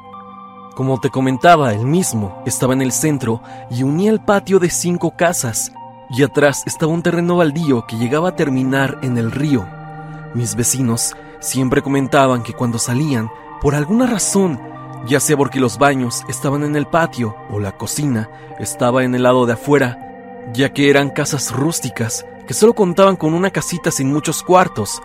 Como 0.75 0.99
te 0.99 1.09
comentaba, 1.09 1.73
el 1.73 1.85
mismo 1.85 2.41
estaba 2.45 2.73
en 2.73 2.81
el 2.81 2.91
centro 2.91 3.41
y 3.69 3.83
unía 3.83 4.09
el 4.09 4.19
patio 4.19 4.59
de 4.59 4.69
cinco 4.69 5.11
casas, 5.15 5.71
y 6.09 6.23
atrás 6.23 6.63
estaba 6.65 6.91
un 6.91 7.03
terreno 7.03 7.37
baldío 7.37 7.85
que 7.85 7.97
llegaba 7.97 8.29
a 8.29 8.35
terminar 8.35 8.99
en 9.01 9.17
el 9.17 9.31
río. 9.31 9.65
Mis 10.33 10.55
vecinos 10.55 11.15
siempre 11.39 11.81
comentaban 11.81 12.41
que 12.41 12.53
cuando 12.53 12.79
salían, 12.79 13.29
por 13.63 13.73
alguna 13.73 14.05
razón, 14.05 14.61
ya 15.07 15.19
sea 15.19 15.35
porque 15.35 15.59
los 15.59 15.79
baños 15.79 16.23
estaban 16.27 16.63
en 16.63 16.75
el 16.75 16.85
patio 16.85 17.35
o 17.49 17.59
la 17.59 17.71
cocina 17.71 18.29
estaba 18.59 19.03
en 19.03 19.15
el 19.15 19.23
lado 19.23 19.47
de 19.47 19.53
afuera, 19.53 20.43
ya 20.53 20.71
que 20.71 20.91
eran 20.91 21.09
casas 21.09 21.51
rústicas 21.51 22.25
que 22.45 22.53
solo 22.53 22.75
contaban 22.75 23.15
con 23.15 23.33
una 23.33 23.49
casita 23.49 23.89
sin 23.89 24.13
muchos 24.13 24.43
cuartos, 24.43 25.01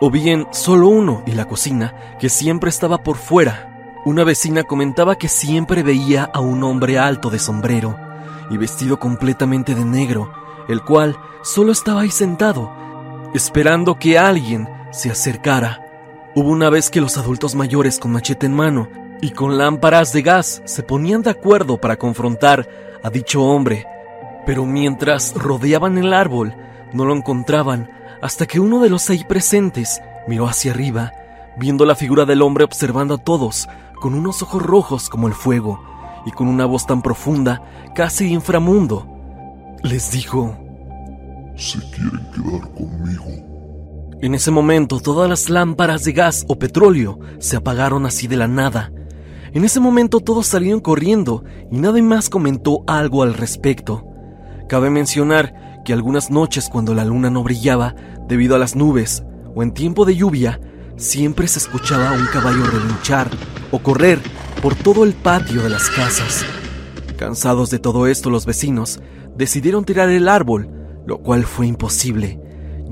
o 0.00 0.10
bien 0.10 0.48
solo 0.50 0.88
uno 0.88 1.22
y 1.26 1.32
la 1.32 1.44
cocina 1.44 1.94
que 2.18 2.28
siempre 2.28 2.70
estaba 2.70 2.98
por 2.98 3.16
fuera 3.16 3.70
una 4.04 4.22
vecina 4.22 4.64
comentaba 4.64 5.16
que 5.16 5.28
siempre 5.28 5.82
veía 5.82 6.24
a 6.24 6.40
un 6.40 6.62
hombre 6.62 6.98
alto 6.98 7.30
de 7.30 7.38
sombrero 7.38 7.98
y 8.50 8.58
vestido 8.58 8.98
completamente 8.98 9.74
de 9.74 9.84
negro, 9.84 10.30
el 10.68 10.82
cual 10.82 11.16
solo 11.42 11.72
estaba 11.72 12.02
ahí 12.02 12.10
sentado, 12.10 12.70
esperando 13.32 13.98
que 13.98 14.18
alguien 14.18 14.68
se 14.90 15.10
acercara. 15.10 15.83
Hubo 16.36 16.48
una 16.48 16.68
vez 16.68 16.90
que 16.90 17.00
los 17.00 17.16
adultos 17.16 17.54
mayores 17.54 18.00
con 18.00 18.10
machete 18.10 18.46
en 18.46 18.54
mano 18.54 18.88
y 19.20 19.30
con 19.30 19.56
lámparas 19.56 20.12
de 20.12 20.22
gas 20.22 20.62
se 20.64 20.82
ponían 20.82 21.22
de 21.22 21.30
acuerdo 21.30 21.80
para 21.80 21.96
confrontar 21.96 22.68
a 23.04 23.10
dicho 23.10 23.40
hombre, 23.44 23.86
pero 24.44 24.66
mientras 24.66 25.32
rodeaban 25.34 25.96
el 25.96 26.12
árbol 26.12 26.56
no 26.92 27.04
lo 27.04 27.14
encontraban 27.14 27.88
hasta 28.20 28.46
que 28.46 28.58
uno 28.58 28.80
de 28.80 28.90
los 28.90 29.08
ahí 29.10 29.22
presentes 29.22 30.02
miró 30.26 30.48
hacia 30.48 30.72
arriba, 30.72 31.12
viendo 31.56 31.86
la 31.86 31.94
figura 31.94 32.24
del 32.24 32.42
hombre 32.42 32.64
observando 32.64 33.14
a 33.14 33.18
todos 33.18 33.68
con 34.00 34.14
unos 34.14 34.42
ojos 34.42 34.60
rojos 34.60 35.08
como 35.08 35.28
el 35.28 35.34
fuego 35.34 35.80
y 36.26 36.32
con 36.32 36.48
una 36.48 36.66
voz 36.66 36.84
tan 36.84 37.00
profunda, 37.00 37.62
casi 37.94 38.32
inframundo. 38.32 39.06
Les 39.84 40.10
dijo, 40.10 40.56
Se 41.54 41.78
quieren 41.90 42.26
quedar 42.32 42.68
conmigo. 42.74 43.53
En 44.24 44.34
ese 44.34 44.50
momento 44.50 45.00
todas 45.00 45.28
las 45.28 45.50
lámparas 45.50 46.02
de 46.02 46.14
gas 46.14 46.46
o 46.48 46.58
petróleo 46.58 47.18
se 47.40 47.58
apagaron 47.58 48.06
así 48.06 48.26
de 48.26 48.38
la 48.38 48.48
nada. 48.48 48.90
En 49.52 49.66
ese 49.66 49.80
momento 49.80 50.18
todos 50.20 50.46
salieron 50.46 50.80
corriendo 50.80 51.44
y 51.70 51.76
nadie 51.76 52.00
más 52.00 52.30
comentó 52.30 52.84
algo 52.86 53.22
al 53.22 53.34
respecto. 53.34 54.02
Cabe 54.66 54.88
mencionar 54.88 55.82
que 55.84 55.92
algunas 55.92 56.30
noches 56.30 56.70
cuando 56.72 56.94
la 56.94 57.04
luna 57.04 57.28
no 57.28 57.42
brillaba 57.42 57.94
debido 58.26 58.56
a 58.56 58.58
las 58.58 58.74
nubes 58.76 59.22
o 59.54 59.62
en 59.62 59.72
tiempo 59.74 60.06
de 60.06 60.16
lluvia, 60.16 60.58
siempre 60.96 61.46
se 61.46 61.58
escuchaba 61.58 62.08
a 62.08 62.14
un 62.14 62.24
caballo 62.24 62.64
relinchar 62.64 63.28
o 63.72 63.80
correr 63.80 64.20
por 64.62 64.74
todo 64.74 65.04
el 65.04 65.12
patio 65.12 65.60
de 65.60 65.68
las 65.68 65.90
casas. 65.90 66.46
Cansados 67.18 67.68
de 67.68 67.78
todo 67.78 68.06
esto, 68.06 68.30
los 68.30 68.46
vecinos 68.46 69.02
decidieron 69.36 69.84
tirar 69.84 70.08
el 70.08 70.28
árbol, 70.28 70.70
lo 71.04 71.18
cual 71.18 71.44
fue 71.44 71.66
imposible, 71.66 72.40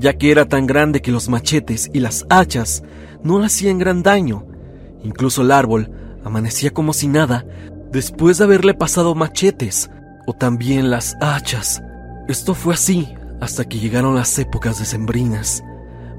ya 0.03 0.17
que 0.17 0.31
era 0.31 0.49
tan 0.49 0.67
grande 0.67 1.01
que 1.01 1.13
los 1.13 1.29
machetes 1.29 1.89
y 1.93 2.01
las 2.01 2.25
hachas 2.29 2.83
no 3.23 3.39
le 3.39 3.45
hacían 3.45 3.79
gran 3.79 4.03
daño. 4.03 4.45
Incluso 5.01 5.43
el 5.43 5.51
árbol 5.51 5.89
amanecía 6.25 6.71
como 6.71 6.91
si 6.91 7.07
nada 7.07 7.45
después 7.89 8.37
de 8.37 8.43
haberle 8.43 8.73
pasado 8.73 9.15
machetes 9.15 9.89
o 10.27 10.33
también 10.33 10.89
las 10.89 11.15
hachas. 11.21 11.81
Esto 12.27 12.53
fue 12.53 12.73
así 12.73 13.13
hasta 13.39 13.63
que 13.63 13.79
llegaron 13.79 14.13
las 14.13 14.37
épocas 14.39 14.77
decembrinas, 14.77 15.63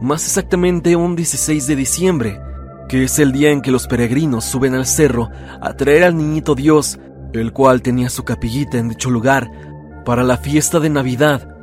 más 0.00 0.24
exactamente 0.24 0.96
un 0.96 1.14
16 1.14 1.66
de 1.66 1.76
diciembre, 1.76 2.40
que 2.88 3.04
es 3.04 3.18
el 3.18 3.32
día 3.32 3.50
en 3.50 3.60
que 3.60 3.70
los 3.70 3.86
peregrinos 3.86 4.46
suben 4.46 4.74
al 4.74 4.86
cerro 4.86 5.28
a 5.60 5.74
traer 5.74 6.04
al 6.04 6.16
niñito 6.16 6.54
Dios, 6.54 6.98
el 7.34 7.52
cual 7.52 7.82
tenía 7.82 8.08
su 8.08 8.24
capillita 8.24 8.78
en 8.78 8.88
dicho 8.88 9.10
lugar 9.10 9.50
para 10.06 10.22
la 10.22 10.38
fiesta 10.38 10.80
de 10.80 10.88
Navidad. 10.88 11.53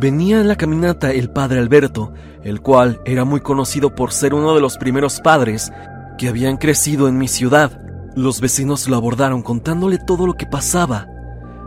Venía 0.00 0.40
en 0.40 0.48
la 0.48 0.56
caminata 0.56 1.12
el 1.12 1.30
padre 1.30 1.60
Alberto, 1.60 2.12
el 2.42 2.60
cual 2.60 3.00
era 3.04 3.24
muy 3.24 3.40
conocido 3.40 3.94
por 3.94 4.12
ser 4.12 4.34
uno 4.34 4.54
de 4.54 4.60
los 4.60 4.76
primeros 4.76 5.20
padres 5.20 5.72
que 6.18 6.28
habían 6.28 6.56
crecido 6.56 7.08
en 7.08 7.16
mi 7.16 7.28
ciudad. 7.28 7.80
Los 8.16 8.40
vecinos 8.40 8.88
lo 8.88 8.96
abordaron 8.96 9.42
contándole 9.42 9.98
todo 9.98 10.26
lo 10.26 10.34
que 10.34 10.46
pasaba. 10.46 11.06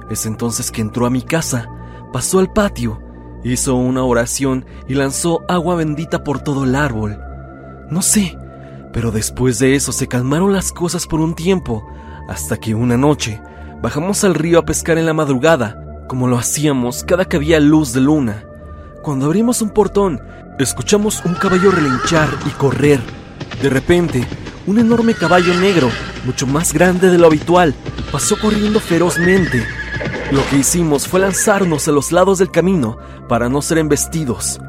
Es 0.09 0.25
entonces 0.25 0.71
que 0.71 0.81
entró 0.81 1.05
a 1.05 1.09
mi 1.09 1.21
casa, 1.21 1.69
pasó 2.11 2.39
al 2.39 2.51
patio, 2.51 3.01
hizo 3.43 3.75
una 3.75 4.03
oración 4.03 4.65
y 4.87 4.93
lanzó 4.93 5.41
agua 5.47 5.75
bendita 5.75 6.23
por 6.23 6.39
todo 6.39 6.65
el 6.65 6.75
árbol. 6.75 7.19
No 7.89 8.01
sé, 8.01 8.37
pero 8.91 9.11
después 9.11 9.59
de 9.59 9.75
eso 9.75 9.91
se 9.91 10.07
calmaron 10.07 10.53
las 10.53 10.71
cosas 10.71 11.07
por 11.07 11.21
un 11.21 11.33
tiempo, 11.33 11.87
hasta 12.27 12.57
que 12.57 12.75
una 12.75 12.97
noche 12.97 13.41
bajamos 13.81 14.23
al 14.23 14.35
río 14.35 14.59
a 14.59 14.65
pescar 14.65 14.97
en 14.97 15.05
la 15.05 15.13
madrugada, 15.13 15.86
como 16.07 16.27
lo 16.27 16.37
hacíamos 16.37 17.03
cada 17.03 17.25
que 17.25 17.37
había 17.37 17.59
luz 17.59 17.93
de 17.93 18.01
luna. 18.01 18.45
Cuando 19.03 19.25
abrimos 19.25 19.61
un 19.61 19.69
portón, 19.69 20.21
escuchamos 20.57 21.23
un 21.25 21.35
caballo 21.35 21.71
relinchar 21.71 22.29
y 22.45 22.49
correr. 22.51 22.99
De 23.61 23.69
repente, 23.69 24.25
un 24.65 24.79
enorme 24.79 25.13
caballo 25.13 25.53
negro, 25.53 25.89
mucho 26.25 26.47
más 26.47 26.73
grande 26.73 27.09
de 27.09 27.17
lo 27.17 27.27
habitual, 27.27 27.73
pasó 28.11 28.39
corriendo 28.39 28.79
ferozmente. 28.79 29.65
Lo 30.31 30.45
que 30.49 30.57
hicimos 30.57 31.07
fue 31.07 31.19
lanzarnos 31.19 31.87
a 31.87 31.91
los 31.91 32.11
lados 32.11 32.39
del 32.39 32.51
camino 32.51 32.97
para 33.29 33.49
no 33.49 33.61
ser 33.61 33.77
embestidos. 33.77 34.59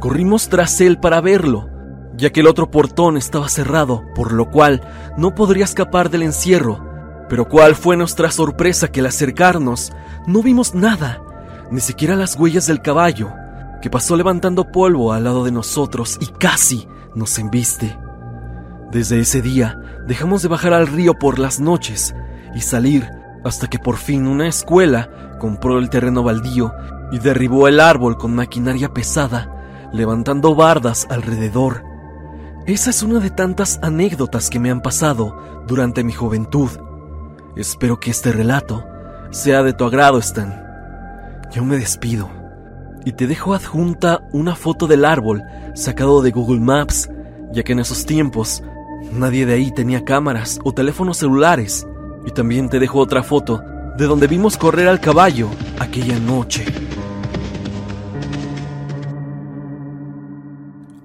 Corrimos 0.00 0.48
tras 0.48 0.80
él 0.80 0.98
para 0.98 1.20
verlo, 1.20 1.68
ya 2.16 2.30
que 2.30 2.40
el 2.40 2.46
otro 2.46 2.70
portón 2.70 3.16
estaba 3.16 3.48
cerrado, 3.48 4.04
por 4.14 4.32
lo 4.32 4.50
cual 4.50 4.80
no 5.16 5.34
podría 5.34 5.64
escapar 5.64 6.10
del 6.10 6.22
encierro. 6.22 6.86
Pero 7.28 7.48
cuál 7.48 7.74
fue 7.74 7.96
nuestra 7.96 8.30
sorpresa 8.30 8.88
que 8.88 9.00
al 9.00 9.06
acercarnos 9.06 9.92
no 10.28 10.42
vimos 10.42 10.74
nada, 10.74 11.22
ni 11.70 11.80
siquiera 11.80 12.14
las 12.14 12.36
huellas 12.36 12.66
del 12.66 12.82
caballo, 12.82 13.32
que 13.80 13.88
pasó 13.88 14.14
levantando 14.14 14.70
polvo 14.70 15.14
al 15.14 15.24
lado 15.24 15.42
de 15.42 15.50
nosotros 15.50 16.18
y 16.20 16.26
casi 16.26 16.86
nos 17.14 17.38
embiste. 17.38 17.98
Desde 18.92 19.20
ese 19.20 19.40
día 19.40 19.80
dejamos 20.06 20.42
de 20.42 20.48
bajar 20.48 20.74
al 20.74 20.86
río 20.86 21.14
por 21.14 21.38
las 21.38 21.60
noches 21.60 22.14
y 22.54 22.60
salir 22.60 23.08
hasta 23.42 23.68
que 23.68 23.78
por 23.78 23.96
fin 23.96 24.26
una 24.26 24.48
escuela 24.48 25.38
compró 25.40 25.78
el 25.78 25.88
terreno 25.88 26.22
baldío 26.22 26.74
y 27.10 27.20
derribó 27.20 27.66
el 27.66 27.80
árbol 27.80 28.18
con 28.18 28.34
maquinaria 28.34 28.92
pesada, 28.92 29.88
levantando 29.94 30.54
bardas 30.54 31.06
alrededor. 31.08 31.84
Esa 32.66 32.90
es 32.90 33.02
una 33.02 33.18
de 33.20 33.30
tantas 33.30 33.78
anécdotas 33.80 34.50
que 34.50 34.60
me 34.60 34.70
han 34.70 34.82
pasado 34.82 35.64
durante 35.66 36.04
mi 36.04 36.12
juventud. 36.12 36.68
Espero 37.56 37.98
que 37.98 38.10
este 38.10 38.30
relato 38.30 38.84
sea 39.30 39.62
de 39.62 39.72
tu 39.72 39.84
agrado, 39.84 40.18
Stan. 40.18 40.64
Yo 41.52 41.64
me 41.64 41.76
despido 41.76 42.30
y 43.04 43.12
te 43.12 43.26
dejo 43.26 43.54
adjunta 43.54 44.20
una 44.32 44.54
foto 44.54 44.86
del 44.86 45.04
árbol 45.04 45.42
sacado 45.74 46.22
de 46.22 46.30
Google 46.30 46.60
Maps, 46.60 47.08
ya 47.52 47.62
que 47.62 47.72
en 47.72 47.80
esos 47.80 48.04
tiempos 48.04 48.62
Nadie 49.12 49.46
de 49.46 49.54
ahí 49.54 49.70
tenía 49.70 50.04
cámaras 50.04 50.58
o 50.64 50.72
teléfonos 50.72 51.18
celulares. 51.18 51.86
Y 52.26 52.30
también 52.30 52.68
te 52.68 52.78
dejo 52.78 52.98
otra 52.98 53.22
foto 53.22 53.62
de 53.96 54.04
donde 54.04 54.26
vimos 54.26 54.56
correr 54.56 54.88
al 54.88 55.00
caballo 55.00 55.48
aquella 55.78 56.18
noche. 56.18 56.64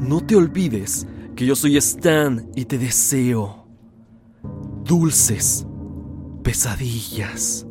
no 0.00 0.20
te 0.20 0.37
olvides 0.37 1.07
que 1.37 1.46
yo 1.46 1.57
soy 1.57 1.76
Stan 1.76 2.50
y 2.55 2.64
te 2.64 2.79
deseo 2.79 3.66
dulces 4.85 5.66
pesadillas. 6.42 7.66